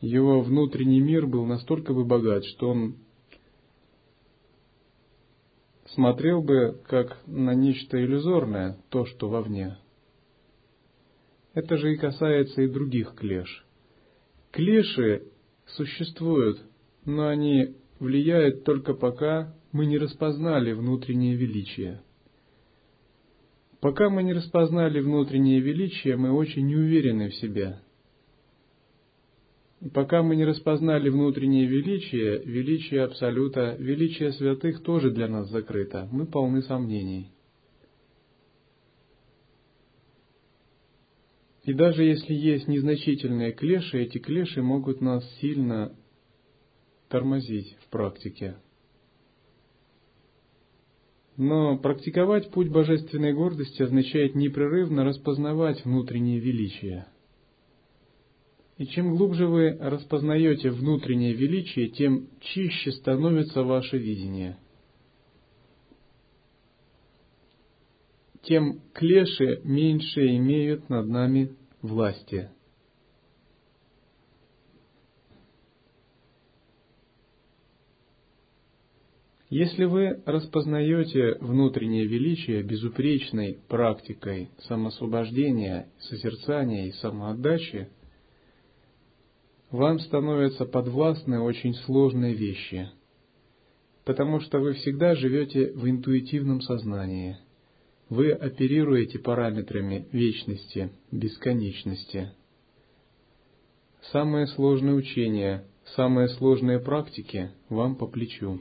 Его 0.00 0.40
внутренний 0.40 1.00
мир 1.00 1.26
был 1.26 1.44
настолько 1.44 1.92
бы 1.92 2.04
богат, 2.04 2.44
что 2.44 2.70
он 2.70 2.96
смотрел 5.86 6.42
бы 6.42 6.80
как 6.86 7.20
на 7.26 7.54
нечто 7.54 8.00
иллюзорное, 8.00 8.78
то, 8.90 9.04
что 9.04 9.28
вовне. 9.28 9.78
Это 11.54 11.76
же 11.76 11.92
и 11.92 11.96
касается 11.96 12.62
и 12.62 12.68
других 12.68 13.14
клеш– 13.16 13.64
Клеши 14.50 15.24
существуют, 15.66 16.60
но 17.04 17.28
они 17.28 17.76
влияют 17.98 18.64
только 18.64 18.94
пока 18.94 19.54
мы 19.72 19.86
не 19.86 19.98
распознали 19.98 20.72
внутреннее 20.72 21.36
величие. 21.36 22.02
Пока 23.80 24.10
мы 24.10 24.22
не 24.22 24.32
распознали 24.32 25.00
внутреннее 25.00 25.60
величие, 25.60 26.16
мы 26.16 26.32
очень 26.32 26.66
неуверены 26.66 27.28
в 27.28 27.34
себе. 27.34 27.78
И 29.80 29.88
пока 29.88 30.22
мы 30.22 30.34
не 30.34 30.44
распознали 30.44 31.08
внутреннее 31.08 31.66
величие, 31.66 32.42
величие 32.44 33.04
Абсолюта, 33.04 33.76
величие 33.78 34.32
святых 34.32 34.82
тоже 34.82 35.12
для 35.12 35.28
нас 35.28 35.48
закрыто. 35.50 36.08
Мы 36.10 36.26
полны 36.26 36.62
сомнений. 36.62 37.30
И 41.68 41.74
даже 41.74 42.02
если 42.02 42.32
есть 42.32 42.66
незначительные 42.66 43.52
клеши, 43.52 44.00
эти 44.00 44.16
клеши 44.16 44.62
могут 44.62 45.02
нас 45.02 45.22
сильно 45.38 45.94
тормозить 47.10 47.76
в 47.82 47.90
практике. 47.90 48.56
Но 51.36 51.76
практиковать 51.76 52.50
путь 52.52 52.70
божественной 52.70 53.34
гордости 53.34 53.82
означает 53.82 54.34
непрерывно 54.34 55.04
распознавать 55.04 55.84
внутреннее 55.84 56.38
величие. 56.38 57.06
И 58.78 58.86
чем 58.86 59.14
глубже 59.14 59.46
вы 59.46 59.76
распознаете 59.78 60.70
внутреннее 60.70 61.34
величие, 61.34 61.90
тем 61.90 62.30
чище 62.40 62.92
становится 62.92 63.62
ваше 63.62 63.98
видение– 63.98 64.56
тем 68.48 68.80
клеши 68.94 69.60
меньше 69.62 70.26
имеют 70.36 70.88
над 70.88 71.06
нами 71.06 71.54
власти. 71.82 72.48
Если 79.50 79.84
вы 79.84 80.22
распознаете 80.24 81.36
внутреннее 81.40 82.06
величие 82.06 82.62
безупречной 82.62 83.58
практикой 83.68 84.50
самосвобождения, 84.60 85.90
созерцания 85.98 86.86
и 86.86 86.92
самоотдачи, 86.92 87.90
вам 89.70 89.98
становятся 89.98 90.64
подвластны 90.64 91.40
очень 91.40 91.74
сложные 91.74 92.32
вещи, 92.32 92.90
потому 94.06 94.40
что 94.40 94.58
вы 94.58 94.72
всегда 94.72 95.14
живете 95.14 95.70
в 95.72 95.86
интуитивном 95.86 96.62
сознании– 96.62 97.36
вы 98.08 98.32
оперируете 98.32 99.18
параметрами 99.18 100.08
вечности, 100.12 100.90
бесконечности. 101.10 102.32
Самые 104.12 104.46
сложные 104.46 104.94
учения, 104.94 105.64
самые 105.96 106.28
сложные 106.28 106.78
практики 106.78 107.50
вам 107.68 107.96
по 107.96 108.06
плечу. 108.06 108.60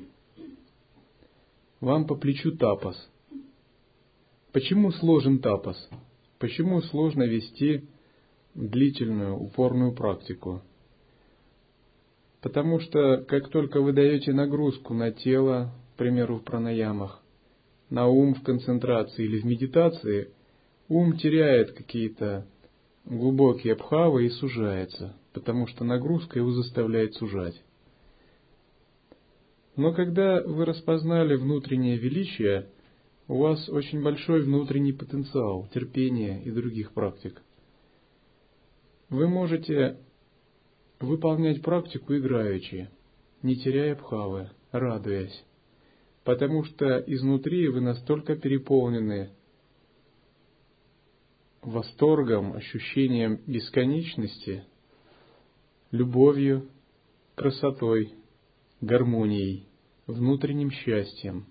Вам 1.80 2.08
по 2.08 2.16
плечу 2.16 2.58
тапос. 2.58 2.98
Почему 4.52 4.92
сложен 4.92 5.40
тапос? 5.40 5.78
Почему 6.40 6.82
сложно 6.82 7.24
вести 7.24 7.88
длительную, 8.56 9.38
упорную 9.38 9.94
практику? 9.94 10.62
Потому 12.42 12.80
что 12.80 13.18
как 13.28 13.50
только 13.50 13.82
вы 13.82 13.94
даете 13.94 14.34
нагрузку 14.34 14.94
на 14.94 15.12
тело, 15.12 15.74
к 15.94 15.98
примеру, 15.98 16.38
в 16.38 16.44
пранаямах, 16.44 17.22
на 17.90 18.08
ум 18.08 18.36
в 18.36 18.44
концентрации 18.44 19.26
или 19.26 19.40
в 19.40 19.46
медитации, 19.46 20.32
ум 20.88 21.18
теряет 21.18 21.72
какие-то 21.72 22.46
глубокие 23.06 23.74
обхавы 23.74 24.26
и 24.26 24.30
сужается, 24.30 25.16
потому 25.34 25.68
что 25.68 25.84
нагрузка 25.84 26.40
его 26.40 26.52
заставляет 26.52 27.14
сужать. 27.16 27.62
Но 29.76 29.94
когда 29.94 30.42
вы 30.42 30.66
распознали 30.66 31.36
внутреннее 31.36 31.98
величие, 31.98 32.68
у 33.28 33.38
вас 33.38 33.70
очень 33.70 34.02
большой 34.02 34.42
внутренний 34.42 34.94
потенциал 34.94 35.68
терпения 35.74 36.42
и 36.44 36.52
других 36.52 36.94
практик. 36.94 37.42
Вы 39.10 39.28
можете 39.28 39.98
выполнять 41.00 41.62
практику 41.62 42.16
играючи, 42.16 42.90
не 43.44 43.56
теряя 43.56 43.96
бхавы, 43.96 44.50
радуясь, 44.72 45.46
потому 46.28 46.66
что 46.66 46.98
изнутри 47.08 47.70
вы 47.70 47.80
настолько 47.80 48.36
переполнены 48.36 49.30
восторгом, 51.62 52.52
ощущением 52.52 53.40
бесконечности, 53.48 54.66
любовью, 55.92 56.68
красотой, 57.36 58.14
гармонией, 58.82 59.70
внутренним 60.06 60.70
счастьем. 60.70 61.46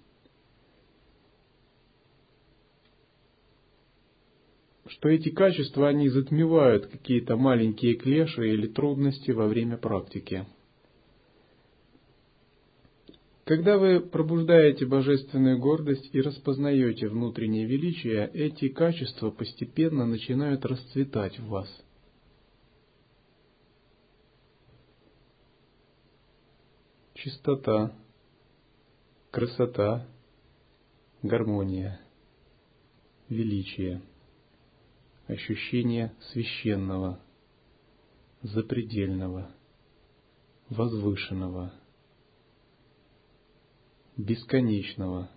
Что 4.89 5.09
эти 5.09 5.31
качества, 5.31 5.89
они 5.89 6.11
затмевают 6.11 6.89
какие-то 6.89 7.39
маленькие 7.39 7.95
клеши 7.95 8.53
или 8.53 8.67
трудности 8.67 9.31
во 9.31 9.47
время 9.47 9.79
практики. 9.79 10.45
Когда 13.47 13.79
вы 13.79 14.01
пробуждаете 14.01 14.87
божественную 14.87 15.61
гордость 15.61 16.11
и 16.13 16.21
распознаете 16.21 17.07
внутреннее 17.07 17.65
величие, 17.65 18.29
эти 18.35 18.69
качества 18.69 19.31
постепенно 19.31 20.05
начинают 20.05 20.65
расцветать 20.65 21.39
в 21.39 21.47
вас. 21.47 21.69
Чистота, 27.15 27.97
красота, 29.31 30.09
гармония, 31.23 32.01
величие, 33.29 34.03
ощущение 35.29 36.13
священного, 36.33 37.21
запредельного, 38.43 39.55
возвышенного, 40.69 41.73
бесконечного, 44.17 45.31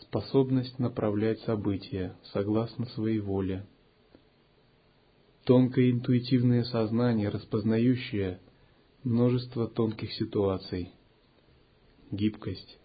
способность 0.00 0.78
направлять 0.78 1.40
события 1.40 2.16
согласно 2.32 2.86
своей 2.86 3.18
воле, 3.18 3.66
тонкое 5.44 5.90
интуитивное 5.90 6.64
сознание, 6.64 7.28
распознающее 7.28 8.40
множество 9.04 9.68
тонких 9.68 10.12
ситуаций, 10.12 10.90
гибкость, 12.10 12.78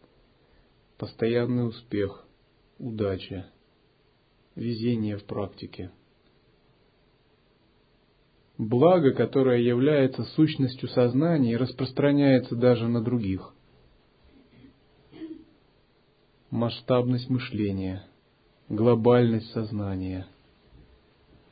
постоянный 0.97 1.67
успех, 1.67 2.25
удача, 2.77 3.49
везение 4.55 5.17
в 5.17 5.25
практике. 5.25 5.91
Благо, 8.58 9.13
которое 9.13 9.62
является 9.62 10.23
сущностью 10.23 10.89
сознания 10.89 11.53
и 11.53 11.58
распространяется 11.58 12.55
даже 12.55 12.89
на 12.89 13.01
других. 13.01 13.53
Масштабность 16.51 17.29
мышления, 17.29 18.03
глобальность 18.69 19.51
сознания, 19.51 20.27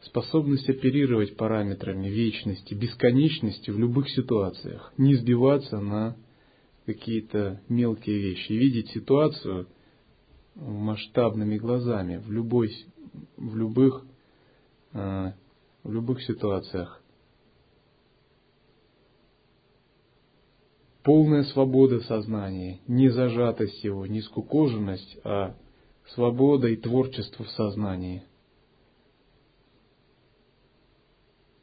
способность 0.01 0.67
оперировать 0.69 1.38
параметрами 1.38 2.07
вечности, 2.07 2.73
бесконечности 2.73 3.69
в 3.69 3.77
любых 3.77 4.10
ситуациях, 4.10 4.93
не 4.97 5.15
сбиваться 5.15 5.79
на 5.79 6.15
какие-то 6.88 7.62
мелкие 7.69 8.17
вещи, 8.17 8.53
видеть 8.53 8.89
ситуацию 8.89 9.67
масштабными 10.55 11.57
глазами 11.57 12.17
в, 12.17 12.31
любой, 12.31 12.71
в, 13.36 13.55
любых, 13.55 14.03
э, 14.93 15.31
в 15.83 15.93
любых 15.93 16.23
ситуациях. 16.23 17.01
Полная 21.08 21.43
свобода 21.43 22.02
сознания, 22.02 22.82
не 22.86 23.08
зажатость 23.08 23.82
его, 23.82 24.06
не 24.06 24.22
скукоженность, 24.22 25.17
а 25.24 25.56
свобода 26.08 26.67
и 26.67 26.76
творчество 26.76 27.46
в 27.46 27.50
сознании. 27.52 28.24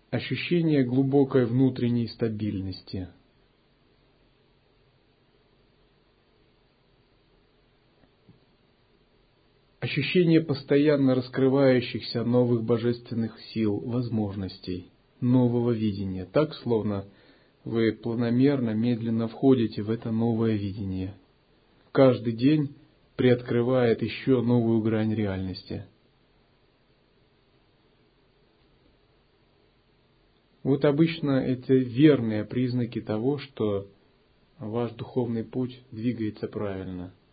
Ощущение 0.08 0.82
глубокой 0.82 1.44
внутренней 1.44 2.08
стабильности– 2.08 3.10
ощущение 9.80 10.40
постоянно 10.40 11.14
раскрывающихся 11.14 12.24
новых 12.24 12.64
божественных 12.64 13.38
сил, 13.52 13.78
возможностей, 13.80 14.90
нового 15.20 15.72
видения, 15.72 16.24
так 16.24 16.54
словно 16.54 17.04
вы 17.64 17.92
планомерно, 17.92 18.70
медленно 18.70 19.28
входите 19.28 19.82
в 19.82 19.90
это 19.90 20.10
новое 20.10 20.52
видение. 20.52 21.14
Каждый 21.92 22.32
день 22.32 22.74
приоткрывает 23.16 24.02
еще 24.02 24.42
новую 24.42 24.80
грань 24.82 25.14
реальности. 25.14 25.84
Вот 30.62 30.84
обычно 30.84 31.32
это 31.32 31.74
верные 31.74 32.44
признаки 32.44 33.00
того, 33.00 33.38
что 33.38 33.88
ваш 34.58 34.92
духовный 34.92 35.44
путь 35.44 35.78
двигается 35.90 36.48
правильно– 36.48 37.12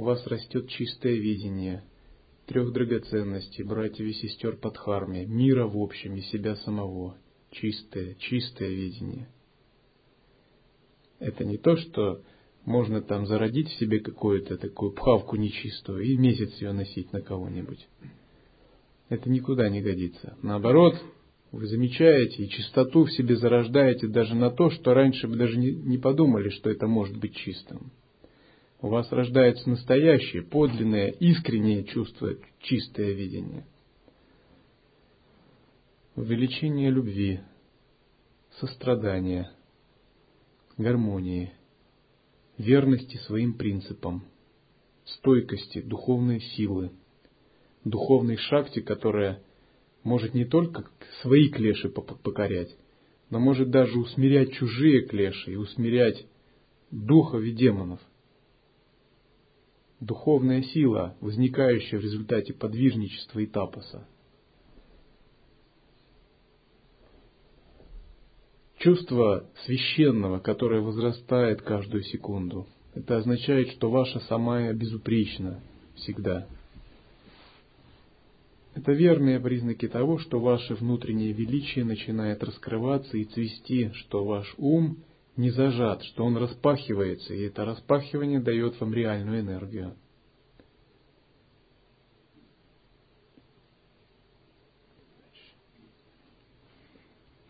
у 0.00 0.02
вас 0.02 0.26
растет 0.26 0.68
чистое 0.68 1.14
видение 1.14 1.82
трех 2.46 2.72
драгоценностей, 2.72 3.62
братьев 3.64 4.06
и 4.06 4.14
сестер 4.14 4.56
Падхарме, 4.56 5.26
мира 5.26 5.66
в 5.66 5.76
общем 5.76 6.16
и 6.16 6.22
себя 6.22 6.56
самого. 6.56 7.18
Чистое, 7.50 8.14
чистое 8.14 8.70
видение. 8.70 9.28
Это 11.20 11.44
не 11.44 11.56
то, 11.56 11.76
что 11.76 12.22
можно 12.64 13.00
там 13.00 13.26
зародить 13.26 13.68
в 13.68 13.78
себе 13.78 14.00
какую-то 14.00 14.56
такую 14.56 14.92
пхавку 14.92 15.36
нечистую 15.36 16.02
и 16.02 16.16
месяц 16.16 16.60
ее 16.60 16.72
носить 16.72 17.12
на 17.12 17.20
кого-нибудь. 17.20 17.86
Это 19.08 19.30
никуда 19.30 19.68
не 19.68 19.80
годится. 19.80 20.36
Наоборот, 20.42 20.96
вы 21.52 21.66
замечаете 21.66 22.44
и 22.44 22.48
чистоту 22.48 23.04
в 23.04 23.12
себе 23.12 23.36
зарождаете 23.36 24.08
даже 24.08 24.34
на 24.34 24.50
то, 24.50 24.70
что 24.70 24.94
раньше 24.94 25.28
бы 25.28 25.36
даже 25.36 25.56
не, 25.56 25.98
подумали, 25.98 26.48
что 26.48 26.68
это 26.68 26.88
может 26.88 27.16
быть 27.16 27.36
чистым 27.36 27.92
у 28.82 28.88
вас 28.88 29.10
рождается 29.12 29.68
настоящее, 29.68 30.42
подлинное, 30.42 31.08
искреннее 31.08 31.84
чувство, 31.84 32.34
чистое 32.60 33.12
видение. 33.12 33.66
Увеличение 36.16 36.90
любви, 36.90 37.40
сострадания, 38.58 39.52
гармонии, 40.80 41.52
верности 42.58 43.16
своим 43.18 43.54
принципам, 43.54 44.24
стойкости, 45.04 45.80
духовной 45.80 46.40
силы, 46.40 46.90
духовной 47.84 48.36
шахте, 48.36 48.80
которая 48.80 49.42
может 50.02 50.34
не 50.34 50.44
только 50.44 50.90
свои 51.22 51.48
клеши 51.48 51.88
покорять, 51.88 52.76
но 53.28 53.38
может 53.38 53.70
даже 53.70 53.98
усмирять 53.98 54.52
чужие 54.52 55.02
клеши 55.06 55.52
и 55.52 55.56
усмирять 55.56 56.26
духов 56.90 57.42
и 57.42 57.52
демонов 57.52 58.00
духовная 60.00 60.62
сила, 60.62 61.16
возникающая 61.20 61.98
в 61.98 62.02
результате 62.02 62.54
подвижничества 62.54 63.40
и 63.40 63.46
тапоса. 63.46 64.08
Чувство 68.80 69.44
священного, 69.66 70.38
которое 70.38 70.80
возрастает 70.80 71.60
каждую 71.62 72.02
секунду. 72.02 72.66
Это 72.94 73.18
означает, 73.18 73.68
что 73.72 73.90
ваша 73.90 74.20
самая 74.20 74.72
безупречна 74.72 75.60
всегда. 75.96 76.46
Это 78.74 78.92
верные 78.92 79.38
признаки 79.38 79.86
того, 79.86 80.18
что 80.18 80.40
ваше 80.40 80.74
внутреннее 80.74 81.32
величие 81.32 81.84
начинает 81.84 82.42
раскрываться 82.42 83.18
и 83.18 83.24
цвести, 83.24 83.90
что 83.94 84.24
ваш 84.24 84.54
ум– 84.56 84.98
не 85.36 85.50
зажат, 85.50 86.02
что 86.04 86.24
он 86.24 86.36
распахивается, 86.36 87.34
и 87.34 87.42
это 87.42 87.64
распахивание 87.64 88.40
дает 88.40 88.78
вам 88.80 88.92
реальную 88.92 89.40
энергию. 89.40 89.94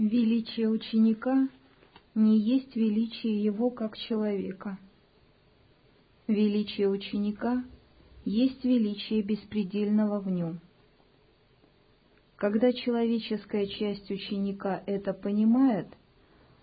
Величие 0.00 0.66
ученика 0.70 1.50
не 2.14 2.38
есть 2.38 2.74
величие 2.74 3.44
его 3.44 3.68
как 3.68 3.98
человека. 3.98 4.78
Величие 6.26 6.88
ученика 6.88 7.62
есть 8.24 8.64
величие 8.64 9.20
беспредельного 9.20 10.20
в 10.20 10.30
нем. 10.30 10.60
Когда 12.36 12.72
человеческая 12.72 13.66
часть 13.66 14.10
ученика 14.10 14.82
это 14.86 15.12
понимает, 15.12 15.88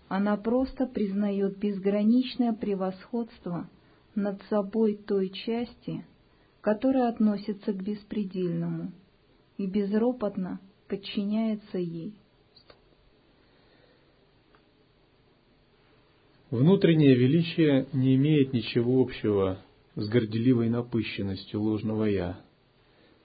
она 0.08 0.36
просто 0.36 0.88
признает 0.88 1.58
безграничное 1.58 2.52
превосходство 2.52 3.70
над 4.16 4.42
собой 4.50 4.96
той 4.96 5.30
части, 5.30 6.04
которая 6.60 7.08
относится 7.08 7.72
к 7.72 7.84
беспредельному, 7.84 8.90
и 9.58 9.68
безропотно 9.68 10.58
подчиняется 10.88 11.78
ей. 11.78 12.18
Внутреннее 16.50 17.14
величие 17.14 17.88
не 17.92 18.14
имеет 18.14 18.54
ничего 18.54 19.02
общего 19.02 19.58
с 19.96 20.08
горделивой 20.08 20.70
напыщенностью 20.70 21.60
ложного 21.60 22.04
«я». 22.04 22.40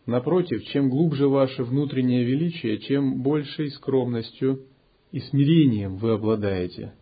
Напротив, 0.06 0.66
чем 0.66 0.90
глубже 0.90 1.30
ваше 1.30 1.64
внутреннее 1.64 2.26
величие, 2.26 2.80
чем 2.80 3.22
большей 3.22 3.72
скромностью 3.72 4.66
и 5.14 5.20
смирением 5.20 5.96
вы 5.96 6.12
обладаете. 6.12 6.94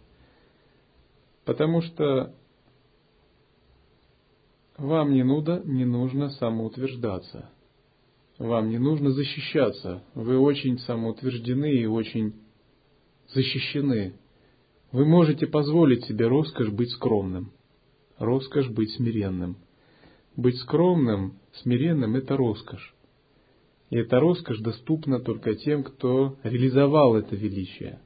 Потому 1.46 1.82
что 1.82 2.36
вам 4.78 5.14
не, 5.14 5.24
нужно, 5.24 5.64
не 5.66 5.86
нужно 5.86 6.30
самоутверждаться. 6.30 7.50
Вам 8.38 8.70
не 8.70 8.78
нужно 8.78 9.10
защищаться. 9.10 10.04
Вы 10.14 10.38
очень 10.38 10.78
самоутверждены 10.78 11.74
и 11.74 11.88
очень 11.88 12.36
защищены. 13.34 14.14
Вы 14.92 15.06
можете 15.06 15.48
позволить 15.48 16.06
себе 16.06 16.28
роскошь 16.28 16.70
быть 16.70 16.92
скромным, 16.92 17.54
роскошь 18.18 18.70
быть 18.70 18.92
смиренным. 18.96 19.58
Быть 20.36 20.58
скромным, 20.58 21.40
смиренным– 21.54 22.16
это 22.18 22.36
роскошь. 22.36 22.94
И 23.90 23.98
эта 23.98 24.20
роскошь 24.20 24.60
доступна 24.60 25.20
только 25.20 25.56
тем, 25.56 25.84
кто 25.84 26.38
реализовал 26.44 27.16
это 27.16 27.36
величие. 27.36 28.02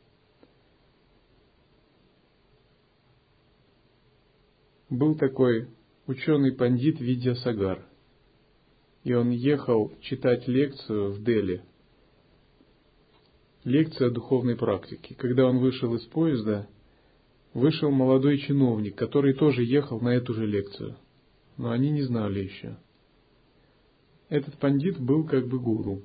Был 4.90 5.16
такой 5.16 5.68
ученый-пандит 6.06 7.00
Видья 7.00 7.34
Сагар, 7.36 7.84
и 9.04 9.14
он 9.14 9.32
ехал 9.32 9.92
читать 10.02 10.48
лекцию 10.48 11.14
в 11.14 11.24
Дели. 11.24 11.64
Лекция 13.64 14.10
о 14.10 14.12
духовной 14.12 14.56
практике. 14.56 15.16
Когда 15.16 15.48
он 15.48 15.58
вышел 15.58 15.94
из 15.96 16.06
поезда, 16.06 16.68
вышел 17.56 17.90
молодой 17.90 18.38
чиновник, 18.38 18.96
который 18.96 19.34
тоже 19.34 19.64
ехал 19.64 20.00
на 20.02 20.10
эту 20.10 20.34
же 20.34 20.46
лекцию. 20.46 20.98
Но 21.58 21.72
они 21.72 21.90
не 21.90 22.04
знали 22.04 22.42
еще. 22.42 22.78
Этот 24.28 24.58
пандит 24.60 25.00
был 25.00 25.24
как 25.26 25.48
бы 25.48 25.58
гуру, 25.58 26.02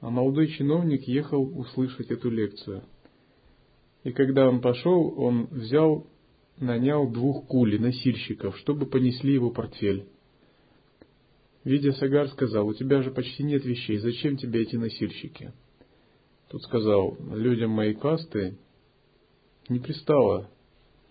а 0.00 0.08
молодой 0.08 0.48
чиновник 0.48 1.06
ехал 1.06 1.42
услышать 1.56 2.10
эту 2.10 2.30
лекцию. 2.30 2.82
И 4.04 4.12
когда 4.12 4.48
он 4.48 4.62
пошел, 4.62 5.12
он 5.18 5.48
взял, 5.50 6.06
нанял 6.56 7.10
двух 7.10 7.46
кули, 7.46 7.76
носильщиков, 7.76 8.56
чтобы 8.56 8.86
понесли 8.86 9.34
его 9.34 9.50
портфель. 9.50 10.06
Видя 11.62 11.92
Сагар 11.92 12.28
сказал, 12.28 12.68
у 12.68 12.72
тебя 12.72 13.02
же 13.02 13.10
почти 13.10 13.42
нет 13.42 13.66
вещей, 13.66 13.98
зачем 13.98 14.38
тебе 14.38 14.62
эти 14.62 14.76
носильщики? 14.76 15.52
Тут 16.48 16.62
сказал, 16.62 17.18
людям 17.34 17.72
моей 17.72 17.94
касты 17.94 18.56
не 19.68 19.78
пристало 19.78 20.50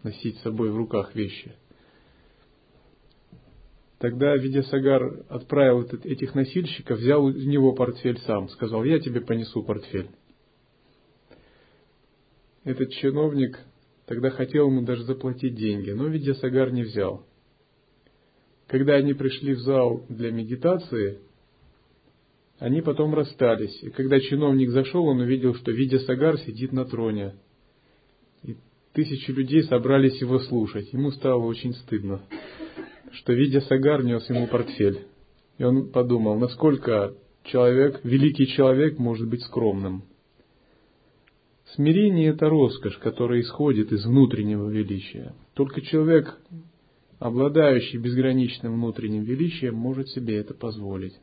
носить 0.03 0.37
с 0.37 0.41
собой 0.41 0.69
в 0.69 0.77
руках 0.77 1.15
вещи. 1.15 1.53
Тогда 3.99 4.35
Видясагар 4.35 5.25
отправил 5.27 5.81
этих 6.03 6.35
носильщиков, 6.35 6.99
взял 6.99 7.23
у 7.25 7.31
него 7.31 7.73
портфель 7.73 8.19
сам, 8.19 8.47
сказал, 8.49 8.83
я 8.83 8.99
тебе 8.99 9.21
понесу 9.21 9.63
портфель. 9.63 10.09
Этот 12.63 12.91
чиновник 12.91 13.59
тогда 14.05 14.29
хотел 14.29 14.67
ему 14.67 14.83
даже 14.83 15.03
заплатить 15.03 15.55
деньги, 15.55 15.89
но 15.91 16.07
Видясагар 16.07 16.71
не 16.71 16.83
взял. 16.83 17.25
Когда 18.67 18.95
они 18.95 19.13
пришли 19.13 19.53
в 19.53 19.59
зал 19.61 20.05
для 20.09 20.31
медитации, 20.31 21.19
они 22.59 22.81
потом 22.81 23.15
расстались. 23.15 23.81
И 23.81 23.89
когда 23.89 24.19
чиновник 24.19 24.69
зашел, 24.69 25.05
он 25.05 25.21
увидел, 25.21 25.55
что 25.55 25.71
Видясагар 25.71 26.37
сидит 26.39 26.71
на 26.71 26.85
троне– 26.85 27.35
Тысячи 28.97 29.29
людей 29.29 29.61
собрались 29.61 30.19
его 30.21 30.39
слушать. 30.39 30.91
Ему 30.91 31.11
стало 31.11 31.43
очень 31.43 31.75
стыдно, 31.75 32.19
что, 33.11 33.31
видя 33.31 33.61
Сагар, 33.61 34.03
нес 34.03 34.27
ему 34.27 34.47
портфель. 34.47 35.01
И 35.59 35.63
он 35.63 35.91
подумал, 35.91 36.39
насколько 36.39 37.13
человек, 37.43 37.99
великий 38.03 38.47
человек, 38.47 38.97
может 38.97 39.29
быть 39.29 39.43
скромным. 39.43 40.01
Смирение– 41.75 42.29
это 42.33 42.49
роскошь, 42.49 42.97
которая 42.97 43.41
исходит 43.41 43.91
из 43.91 44.03
внутреннего 44.03 44.67
величия. 44.67 45.35
Только 45.53 45.81
человек, 45.81 46.35
обладающий 47.19 47.99
безграничным 47.99 48.73
внутренним 48.73 49.21
величием, 49.25 49.75
может 49.75 50.09
себе 50.09 50.37
это 50.37 50.55
позволить. 50.55 51.13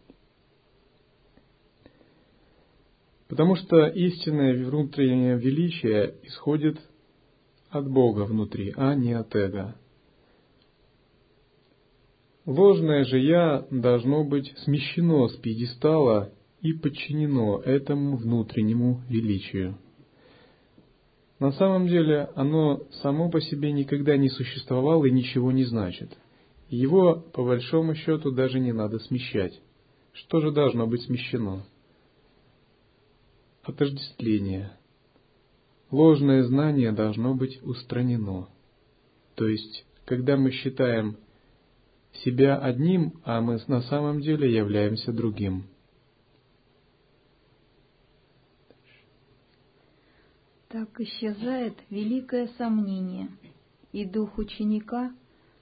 Потому 3.27 3.57
что 3.57 3.89
истинное 3.89 4.55
внутреннее 4.65 5.37
величие 5.39 6.15
исходит 6.23 6.79
от 7.75 7.91
Бога 7.91 8.25
внутри, 8.25 8.73
а 8.77 8.95
не 8.95 9.13
от 9.13 9.35
эго. 9.35 9.77
Ложное 12.47 13.05
же 13.05 13.19
«я» 13.19 13.67
должно 13.71 14.23
быть 14.23 14.53
смещено 14.59 15.29
с 15.29 15.37
пьедестала 15.37 16.33
и 16.61 16.73
подчинено 16.73 17.61
этому 17.61 18.17
внутреннему 18.17 19.03
величию. 19.09 19.79
На 21.39 21.53
самом 21.53 21.89
деле 21.89 22.29
оно 22.35 22.83
само 23.03 23.31
по 23.31 23.41
себе 23.41 23.73
никогда 23.73 24.17
не 24.17 24.29
существовало 24.29 25.07
и 25.07 25.11
ничего 25.11 25.53
не 25.53 25.65
значит. 25.65 26.17
Его, 26.69 27.17
по 27.33 27.45
большому 27.45 27.95
счету, 27.95 28.31
даже 28.31 28.61
не 28.61 28.73
надо 28.73 28.99
смещать. 28.99 29.59
Что 30.13 30.41
же 30.41 30.53
должно 30.53 30.87
быть 30.87 31.03
смещено? 31.03 31.67
Отождествление– 33.63 34.73
ложное 35.95 36.43
знание 36.43 36.93
должно 36.93 37.35
быть 37.35 37.63
устранено. 37.63 38.49
То 39.37 39.47
есть, 39.47 39.87
когда 40.05 40.37
мы 40.37 40.51
считаем 40.51 41.17
себя 42.25 42.59
одним, 42.59 43.21
а 43.25 43.41
мы 43.41 43.61
на 43.69 43.81
самом 43.83 44.21
деле 44.21 44.53
являемся 44.53 45.13
другим. 45.13 45.65
Так 50.69 51.01
исчезает 51.01 51.75
великое 51.91 52.49
сомнение, 52.59 53.29
и 53.93 54.05
дух 54.05 54.39
ученика 54.39 55.15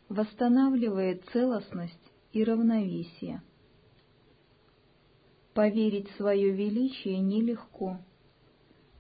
восстанавливает 0.09 1.23
целостность 1.33 2.13
и 2.33 2.43
равновесие. 2.43 3.43
Поверить 5.53 6.11
в 6.11 6.17
свое 6.17 6.51
величие 6.51 7.19
нелегко– 7.19 8.01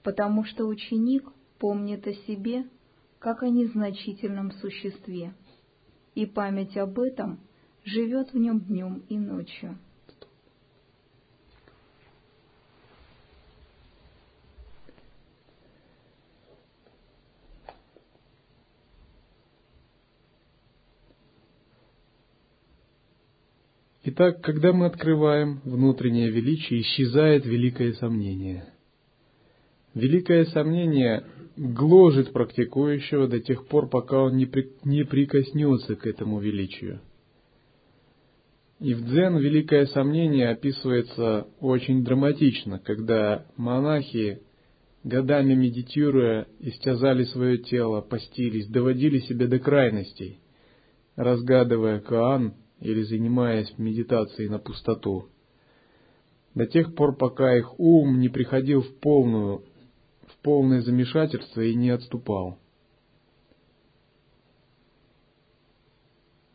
потому 0.02 0.44
что 0.44 0.66
ученик 0.66 1.28
помнит 1.58 2.06
о 2.06 2.12
себе 2.12 2.64
как 3.18 3.42
о 3.42 3.48
незначительном 3.48 4.50
существе, 4.52 5.32
и 6.14 6.26
память 6.26 6.76
об 6.76 6.98
этом 6.98 7.38
живет 7.84 8.32
в 8.32 8.38
нем 8.38 8.60
днем 8.60 9.04
и 9.08 9.16
ночью. 9.16 9.78
Итак, 24.04 24.42
когда 24.42 24.72
мы 24.72 24.86
открываем 24.86 25.60
внутреннее 25.64 26.28
величие, 26.28 26.80
исчезает 26.80 27.46
великое 27.46 27.92
сомнение– 27.92 28.66
Великое 29.94 30.46
сомнение 30.46 31.24
гложет 31.56 32.32
практикующего 32.32 33.28
до 33.28 33.40
тех 33.40 33.66
пор, 33.66 33.88
пока 33.88 34.22
он 34.22 34.36
не, 34.36 34.46
при, 34.46 34.72
не 34.84 35.04
прикоснется 35.04 35.96
к 35.96 36.06
этому 36.06 36.40
величию. 36.40 37.00
И 38.80 38.94
в 38.94 39.04
дзен 39.04 39.36
великое 39.36 39.86
сомнение 39.86 40.48
описывается 40.48 41.46
очень 41.60 42.02
драматично, 42.02 42.80
когда 42.80 43.46
монахи, 43.56 44.40
годами 45.04 45.54
медитируя, 45.54 46.48
истязали 46.58 47.24
свое 47.24 47.58
тело, 47.58 48.00
постились, 48.00 48.66
доводили 48.68 49.18
себя 49.20 49.46
до 49.46 49.58
крайностей, 49.58 50.40
разгадывая 51.16 52.00
Каан 52.00 52.54
или 52.80 53.02
занимаясь 53.02 53.72
медитацией 53.78 54.48
на 54.48 54.58
пустоту, 54.58 55.28
до 56.54 56.66
тех 56.66 56.94
пор, 56.94 57.14
пока 57.16 57.56
их 57.56 57.78
ум 57.78 58.18
не 58.18 58.28
приходил 58.28 58.82
в 58.82 58.98
полную 58.98 59.62
полное 60.42 60.82
замешательство 60.82 61.60
и 61.60 61.74
не 61.74 61.90
отступал. 61.90 62.58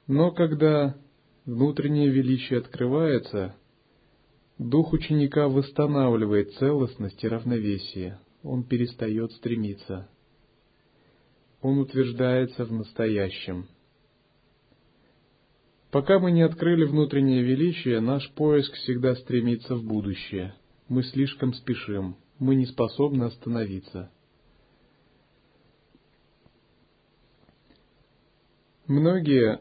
Но 0.07 0.31
когда 0.31 0.95
внутреннее 1.45 2.09
величие 2.09 2.59
открывается, 2.59 3.55
дух 4.57 4.93
ученика 4.93 5.49
восстанавливает 5.49 6.53
целостность 6.53 7.23
и 7.23 7.27
равновесие, 7.27 8.19
он 8.43 8.63
перестает 8.63 9.31
стремиться. 9.33 10.09
Он 11.61 11.79
утверждается 11.79 12.65
в 12.65 12.71
настоящем. 12.71 13.67
Пока 15.91 16.19
мы 16.19 16.31
не 16.31 16.41
открыли 16.41 16.85
внутреннее 16.85 17.43
величие, 17.43 17.99
наш 17.99 18.29
поиск 18.31 18.73
всегда 18.73 19.15
стремится 19.15 19.75
в 19.75 19.83
будущее. 19.83 20.53
Мы 20.87 21.03
слишком 21.03 21.53
спешим, 21.53 22.17
мы 22.39 22.55
не 22.55 22.65
способны 22.65 23.25
остановиться. 23.25 24.11
Многие 28.87 29.59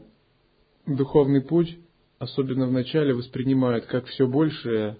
духовный 0.85 1.41
путь, 1.41 1.77
особенно 2.19 2.67
в 2.67 2.71
начале, 2.71 3.13
воспринимают 3.13 3.85
как 3.85 4.05
все 4.05 4.27
большее 4.27 4.97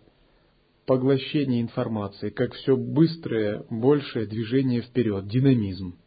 поглощение 0.85 1.61
информации, 1.61 2.29
как 2.29 2.53
все 2.53 2.75
быстрое, 2.75 3.65
большее 3.69 4.25
движение 4.25 4.81
вперед, 4.81 5.27
динамизм. 5.27 5.97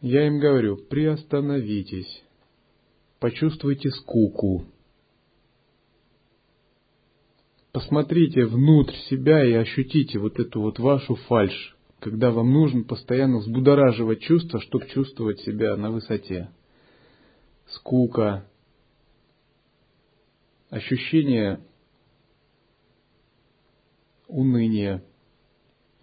Я 0.00 0.26
им 0.26 0.40
говорю, 0.40 0.76
приостановитесь 0.76 2.24
почувствуйте 3.20 3.90
скуку. 3.90 4.64
Посмотрите 7.72 8.44
внутрь 8.46 8.96
себя 9.08 9.44
и 9.44 9.52
ощутите 9.52 10.18
вот 10.18 10.40
эту 10.40 10.60
вот 10.60 10.78
вашу 10.80 11.14
фальшь, 11.14 11.76
когда 12.00 12.32
вам 12.32 12.52
нужно 12.52 12.82
постоянно 12.82 13.38
взбудораживать 13.38 14.20
чувства, 14.20 14.60
чтобы 14.60 14.88
чувствовать 14.88 15.40
себя 15.40 15.76
на 15.76 15.90
высоте. 15.90 16.50
Скука, 17.68 18.44
ощущение 20.68 21.60
уныния. 24.26 25.04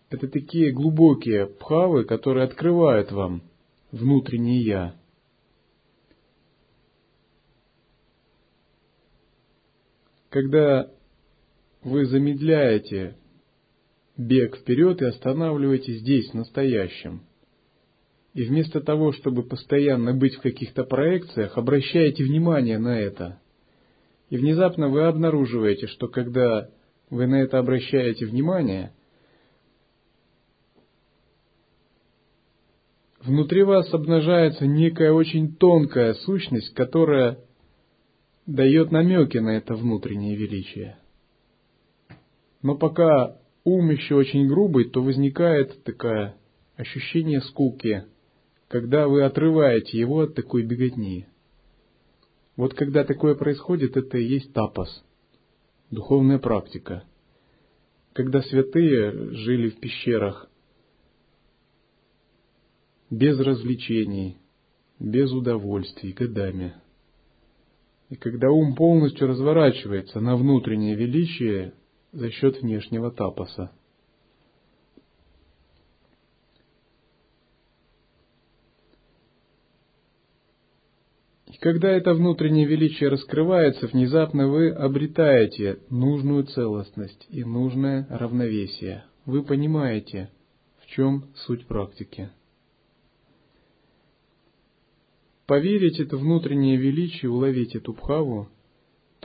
Это 0.09 0.29
такие 0.29 0.71
глубокие 0.71 1.47
пхавы, 1.47 2.05
которые 2.05 2.45
открывают 2.45 3.11
вам 3.11 3.41
внутреннее 3.91 4.61
«я». 4.61 4.95
когда 10.29 10.91
вы 11.87 12.05
замедляете 12.05 13.15
бег 14.17 14.57
вперед 14.57 15.01
и 15.01 15.05
останавливаетесь 15.05 16.01
здесь, 16.01 16.29
в 16.29 16.33
настоящем. 16.33 17.23
И 18.33 18.43
вместо 18.43 18.81
того, 18.81 19.13
чтобы 19.13 19.43
постоянно 19.43 20.13
быть 20.13 20.35
в 20.35 20.41
каких-то 20.41 20.83
проекциях, 20.83 21.57
обращаете 21.57 22.23
внимание 22.23 22.77
на 22.77 22.99
это. 22.99 23.39
И 24.29 24.37
внезапно 24.37 24.89
вы 24.89 25.03
обнаруживаете, 25.03 25.87
что 25.87 26.07
когда 26.07 26.69
вы 27.09 27.25
на 27.25 27.41
это 27.41 27.57
обращаете 27.57 28.25
внимание, 28.25 28.91
внутри 33.21 33.63
вас 33.63 33.91
обнажается 33.93 34.67
некая 34.67 35.13
очень 35.13 35.55
тонкая 35.55 36.15
сущность, 36.15 36.73
которая 36.73 37.39
дает 38.45 38.91
намеки 38.91 39.37
на 39.37 39.57
это 39.57 39.73
внутреннее 39.73 40.35
величие. 40.35 40.97
Но 42.67 42.75
пока 42.75 43.39
ум 43.63 43.91
еще 43.91 44.15
очень 44.15 44.45
грубый, 44.45 44.89
то 44.89 45.01
возникает 45.01 45.85
такое 45.85 46.35
ощущение 46.75 47.39
скуки, 47.39 48.03
когда 48.67 49.07
вы 49.07 49.23
отрываете 49.23 49.97
его 49.97 50.19
от 50.19 50.35
такой 50.35 50.63
беготни. 50.63 51.27
Вот 52.57 52.73
когда 52.73 53.05
такое 53.05 53.35
происходит, 53.35 53.95
это 53.95 54.17
и 54.17 54.25
есть 54.25 54.51
тапос, 54.51 55.01
духовная 55.91 56.39
практика. 56.39 57.05
Когда 58.11 58.41
святые 58.41 59.31
жили 59.31 59.69
в 59.69 59.79
пещерах 59.79 60.49
без 63.09 63.39
развлечений, 63.39 64.39
без 64.99 65.31
удовольствий, 65.31 66.11
годами– 66.11 66.73
и 68.09 68.15
когда 68.15 68.49
ум 68.49 68.75
полностью 68.75 69.27
разворачивается 69.27 70.21
на 70.21 70.37
внутреннее 70.37 70.95
величие 70.95 71.73
за 72.17 72.31
счет 72.31 72.63
внешнего 72.63 73.11
тапоса. 73.11 73.71
И 81.45 81.57
когда 81.59 81.89
это 81.91 82.15
внутреннее 82.15 82.65
величие 82.65 83.09
раскрывается, 83.09 83.85
внезапно 83.85 84.47
вы 84.47 84.71
обретаете 84.71 85.77
нужную 85.91 86.45
целостность 86.45 87.27
и 87.29 87.43
нужное 87.43 88.07
равновесие. 88.09 89.05
Вы 89.27 89.43
понимаете, 89.43 90.31
в 90.79 90.87
чем 90.87 91.25
суть 91.45 91.67
практики. 91.67 92.31
Поверить 95.45 95.99
это 95.99 96.17
внутреннее 96.17 96.77
величие, 96.77 97.29
уловить 97.29 97.75
эту 97.75 97.93
бхаву 97.93 98.49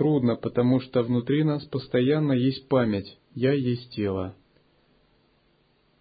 трудно, 0.02 0.34
потому 0.34 0.80
что 0.80 1.04
внутри 1.04 1.44
нас 1.44 1.64
постоянно 1.66 2.32
есть 2.32 2.68
память 2.68 3.20
«я 3.36 3.52
есть 3.52 3.92
тело». 3.92 4.34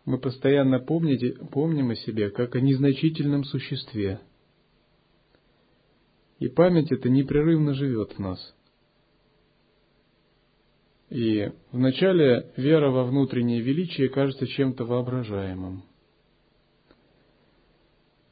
Мы 0.06 0.18
постоянно 0.18 0.80
помните, 0.80 1.38
помним 1.52 1.92
о 1.92 1.96
себе 1.96 2.32
как 2.32 2.56
о 2.56 2.62
незначительном 2.62 3.44
существе. 3.44 4.20
И 6.40 6.48
память 6.48 6.92
эта 6.92 7.10
непрерывно 7.10 7.76
живет 7.76 8.14
в 8.14 8.20
нас. 8.20 8.56
И 11.12 11.52
вначале 11.72 12.52
вера 12.58 12.90
во 12.90 13.04
внутреннее 13.04 13.62
величие 13.62 14.10
кажется 14.10 14.48
чем-то 14.48 14.84
воображаемым. 14.84 15.84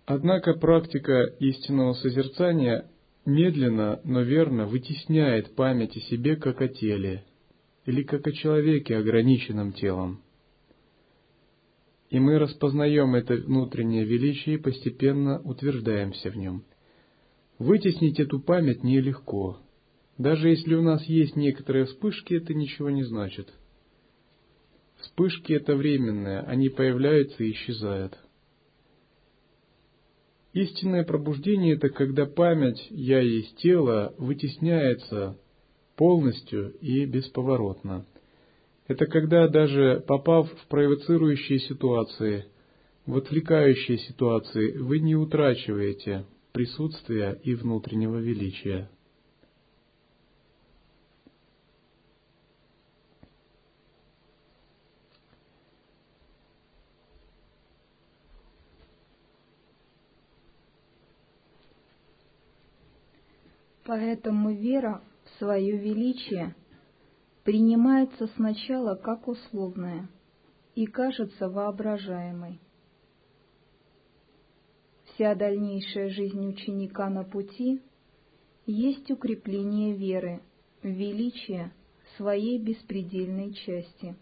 Однако 0.08 0.53
практика 0.53 1.25
истинного 1.39 1.93
созерцания 1.93 2.89
медленно, 3.25 4.01
но 4.03 4.21
верно 4.21 4.65
вытесняет 4.65 5.55
память 5.55 5.95
о 5.95 6.01
себе 6.01 6.36
как 6.36 6.61
о 6.61 6.67
теле 6.67 7.24
или 7.86 8.03
как 8.03 8.28
о 8.28 8.32
человеке 8.32 8.97
ограниченным 8.97 9.74
телом. 9.74 10.22
И 12.09 12.20
мы 12.20 12.39
распознаем 12.39 13.15
это 13.15 13.36
внутреннее 13.36 14.03
величие 14.03 14.55
и 14.55 14.59
постепенно 14.59 15.39
утверждаемся 15.41 16.32
в 16.32 16.38
нем. 16.38 16.63
Вытеснить 17.59 18.20
эту 18.20 18.39
память 18.39 18.84
нелегко. 18.84 19.59
Даже 20.17 20.49
если 20.49 20.74
у 20.76 20.82
нас 20.82 21.03
есть 21.05 21.36
некоторые 21.36 21.86
вспышки, 21.86 22.34
это 22.34 22.53
ничего 22.53 22.89
не 22.89 23.03
значит. 23.03 23.53
Вспышки 24.97 25.53
это 25.53 25.76
временные, 25.76 26.39
они 26.41 26.70
появляются 26.70 27.43
и 27.43 27.51
исчезают. 27.51 28.17
Истинное 30.54 31.04
пробуждение– 31.04 31.76
это 31.76 31.89
когда 31.89 32.26
память 32.26 32.88
«я 32.89 33.20
есть 33.20 33.58
тело» 33.58 34.16
вытесняется 34.18 35.38
полностью 35.95 36.72
и 36.80 37.06
бесповоротно. 37.06 38.06
Это 38.88 39.06
когда 39.06 39.47
даже 39.47 40.04
попав 40.08 40.52
в 40.52 40.68
провоцирующие 40.68 41.60
ситуации, 41.60 42.45
в 43.06 43.18
отвлекающие 43.18 44.00
ситуации, 44.00 44.78
вы 44.78 45.00
не 45.00 45.16
утрачиваете 45.16 46.26
присутствия 46.52 47.39
и 47.43 47.54
внутреннего 47.54 48.18
величия. 48.18 48.89
Поэтому 63.90 64.52
вера 64.52 65.02
в 65.26 65.40
свое 65.40 65.76
величие 65.76 66.54
принимается 67.44 68.28
сначала 68.36 68.94
как 68.94 69.28
условная 69.28 70.08
и 70.76 70.86
кажется 70.86 71.50
воображаемой. 71.50 72.60
Вся 75.06 75.34
дальнейшая 75.34 76.10
жизнь 76.10 76.48
ученика 76.48 77.10
на 77.10 77.24
пути 77.24 77.82
есть 78.68 79.10
укрепление 79.10 79.96
веры 79.96 80.44
в 80.84 80.88
величие 80.88 81.74
своей 82.16 82.60
беспредельной 82.60 83.54
части. 83.54 84.16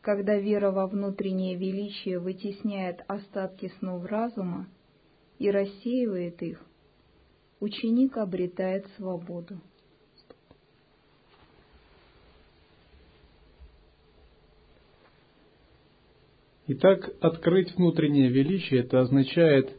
Когда 0.00 0.38
вера 0.38 0.70
во 0.70 0.86
внутреннее 0.86 1.56
величие 1.56 2.18
вытесняет 2.20 3.04
остатки 3.06 3.70
снов 3.80 4.06
разума 4.06 4.66
и 5.38 5.50
рассеивает 5.50 6.40
их, 6.40 6.66
ученик 7.62 8.16
обретает 8.16 8.86
свободу. 8.96 9.60
Итак, 16.66 17.10
открыть 17.20 17.74
внутреннее 17.76 18.28
величие– 18.28 18.80
это 18.82 19.00
означает 19.00 19.76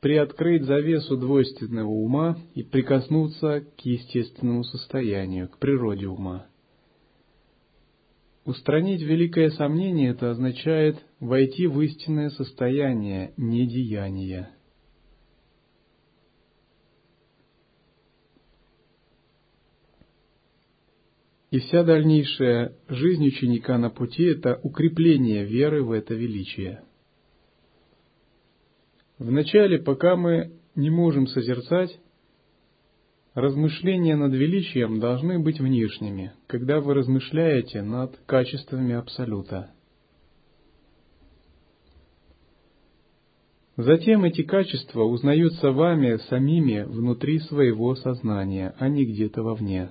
приоткрыть 0.00 0.64
завесу 0.64 1.16
двойственного 1.16 1.88
ума 1.88 2.36
и 2.54 2.62
прикоснуться 2.62 3.64
к 3.78 3.80
естественному 3.80 4.64
состоянию, 4.64 5.48
к 5.48 5.58
природе 5.58 6.08
ума. 6.08 6.46
Устранить 8.44 9.02
великое 9.02 9.50
сомнение– 9.50 10.10
это 10.12 10.32
означает 10.32 11.02
войти 11.20 11.66
в 11.66 11.80
истинное 11.80 12.30
состояние 12.30 13.32
недеяния– 13.36 14.50
И 21.52 21.58
вся 21.58 21.84
дальнейшая 21.84 22.72
жизнь 22.88 23.26
ученика 23.26 23.76
на 23.76 23.90
пути– 23.90 24.24
это 24.24 24.58
укрепление 24.62 25.44
веры 25.44 25.84
в 25.84 25.92
это 25.92 26.14
величие. 26.14 26.82
Вначале, 29.18 29.78
пока 29.78 30.16
мы 30.16 30.52
не 30.74 30.88
можем 30.88 31.26
созерцать, 31.26 32.00
размышления 33.34 34.16
над 34.16 34.32
величием 34.32 34.98
должны 34.98 35.40
быть 35.40 35.60
внешними, 35.60 36.32
когда 36.46 36.80
вы 36.80 36.94
размышляете 36.94 37.82
над 37.82 38.16
качествами 38.24 38.94
Абсолюта. 38.94 39.74
Затем 43.76 44.24
эти 44.24 44.42
качества 44.42 45.02
узнаются 45.02 45.70
вами 45.70 46.16
самими 46.30 46.84
внутри 46.84 47.40
своего 47.40 47.94
сознания, 47.94 48.74
а 48.78 48.88
не 48.88 49.04
где-то 49.04 49.42
вовне. 49.42 49.90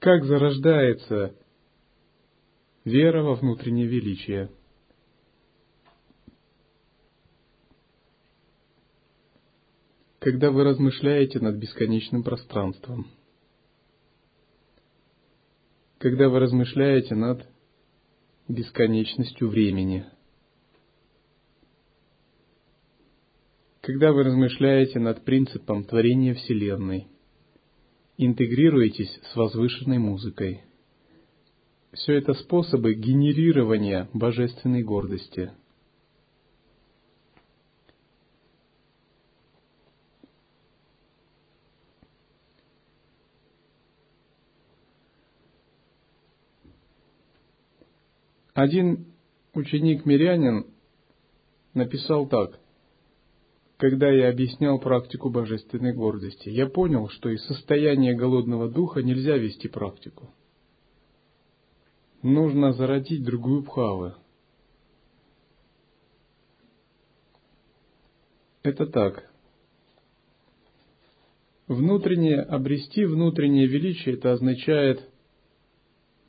Как 0.00 0.24
зарождается 0.24 1.36
вера 2.84 3.22
во 3.22 3.34
внутреннее 3.34 3.86
величие? 3.86 4.50
Когда 10.18 10.50
вы 10.50 10.64
размышляете 10.64 11.38
над 11.38 11.56
бесконечным 11.56 12.22
пространством. 12.22 13.10
Когда 15.98 16.30
вы 16.30 16.40
размышляете 16.40 17.14
над 17.14 17.46
бесконечностью 18.48 19.48
времени– 19.48 20.06
когда 23.82 24.12
вы 24.12 24.22
размышляете 24.22 25.00
над 25.00 25.24
принципом 25.24 25.84
творения 25.84 26.34
Вселенной, 26.34 27.08
интегрируетесь 28.26 29.18
с 29.32 29.34
возвышенной 29.34 29.96
музыкой. 29.96 30.62
Все 31.92 32.18
это 32.18 32.34
способы 32.34 32.92
генерирования 32.92 34.10
божественной 34.12 34.82
гордости. 34.82 35.50
Один 48.52 49.06
ученик-мирянин 49.54 50.66
написал 51.72 52.28
так– 52.28 52.60
когда 53.80 54.10
я 54.10 54.28
объяснял 54.28 54.78
практику 54.78 55.30
божественной 55.30 55.94
гордости, 55.94 56.50
я 56.50 56.66
понял, 56.66 57.08
что 57.08 57.30
из 57.30 57.42
состояния 57.46 58.12
голодного 58.12 58.68
духа 58.68 59.02
нельзя 59.02 59.38
вести 59.38 59.68
практику. 59.68 60.28
Нужно 62.22 62.74
зародить 62.74 63.24
другую 63.24 63.62
бхавы. 63.62 64.16
Это 68.62 68.84
так. 68.84 69.32
Внутреннее, 71.66 72.42
обрести 72.42 73.06
внутреннее 73.06 73.66
величие, 73.66 74.16
это 74.16 74.32
означает 74.32 75.08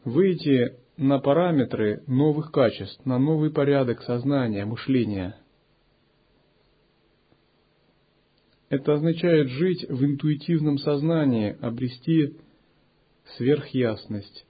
выйти 0.06 0.78
на 0.95 1.20
параметры 1.20 2.02
новых 2.08 2.54
качеств, 2.54 3.06
на 3.06 3.20
новый 3.20 3.52
порядок 3.52 4.04
сознания, 4.04 4.64
мышления– 4.64 5.36
Это 8.72 8.94
означает 8.94 9.50
жить 9.50 9.86
в 9.90 10.02
интуитивном 10.06 10.78
сознании, 10.78 11.58
обрести 11.60 12.38
сверхясность, 13.36 14.46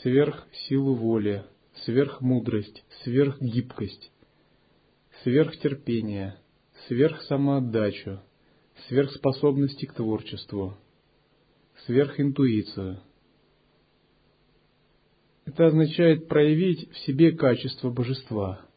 сверхсилу 0.00 0.94
воли, 0.94 1.44
сверхмудрость, 1.84 2.82
сверхгибкость, 3.02 4.10
сверхтерпение, 5.22 6.38
сверхсамоотдачу, 6.88 8.20
сверхспособности 8.88 9.84
к 9.84 9.92
творчеству, 9.92 10.78
сверхинтуицию. 11.84 13.00
Это 15.44 15.66
означает 15.66 16.26
проявить 16.26 16.90
в 16.90 16.96
себе 17.00 17.32
качество 17.32 17.90
божества– 17.90 18.62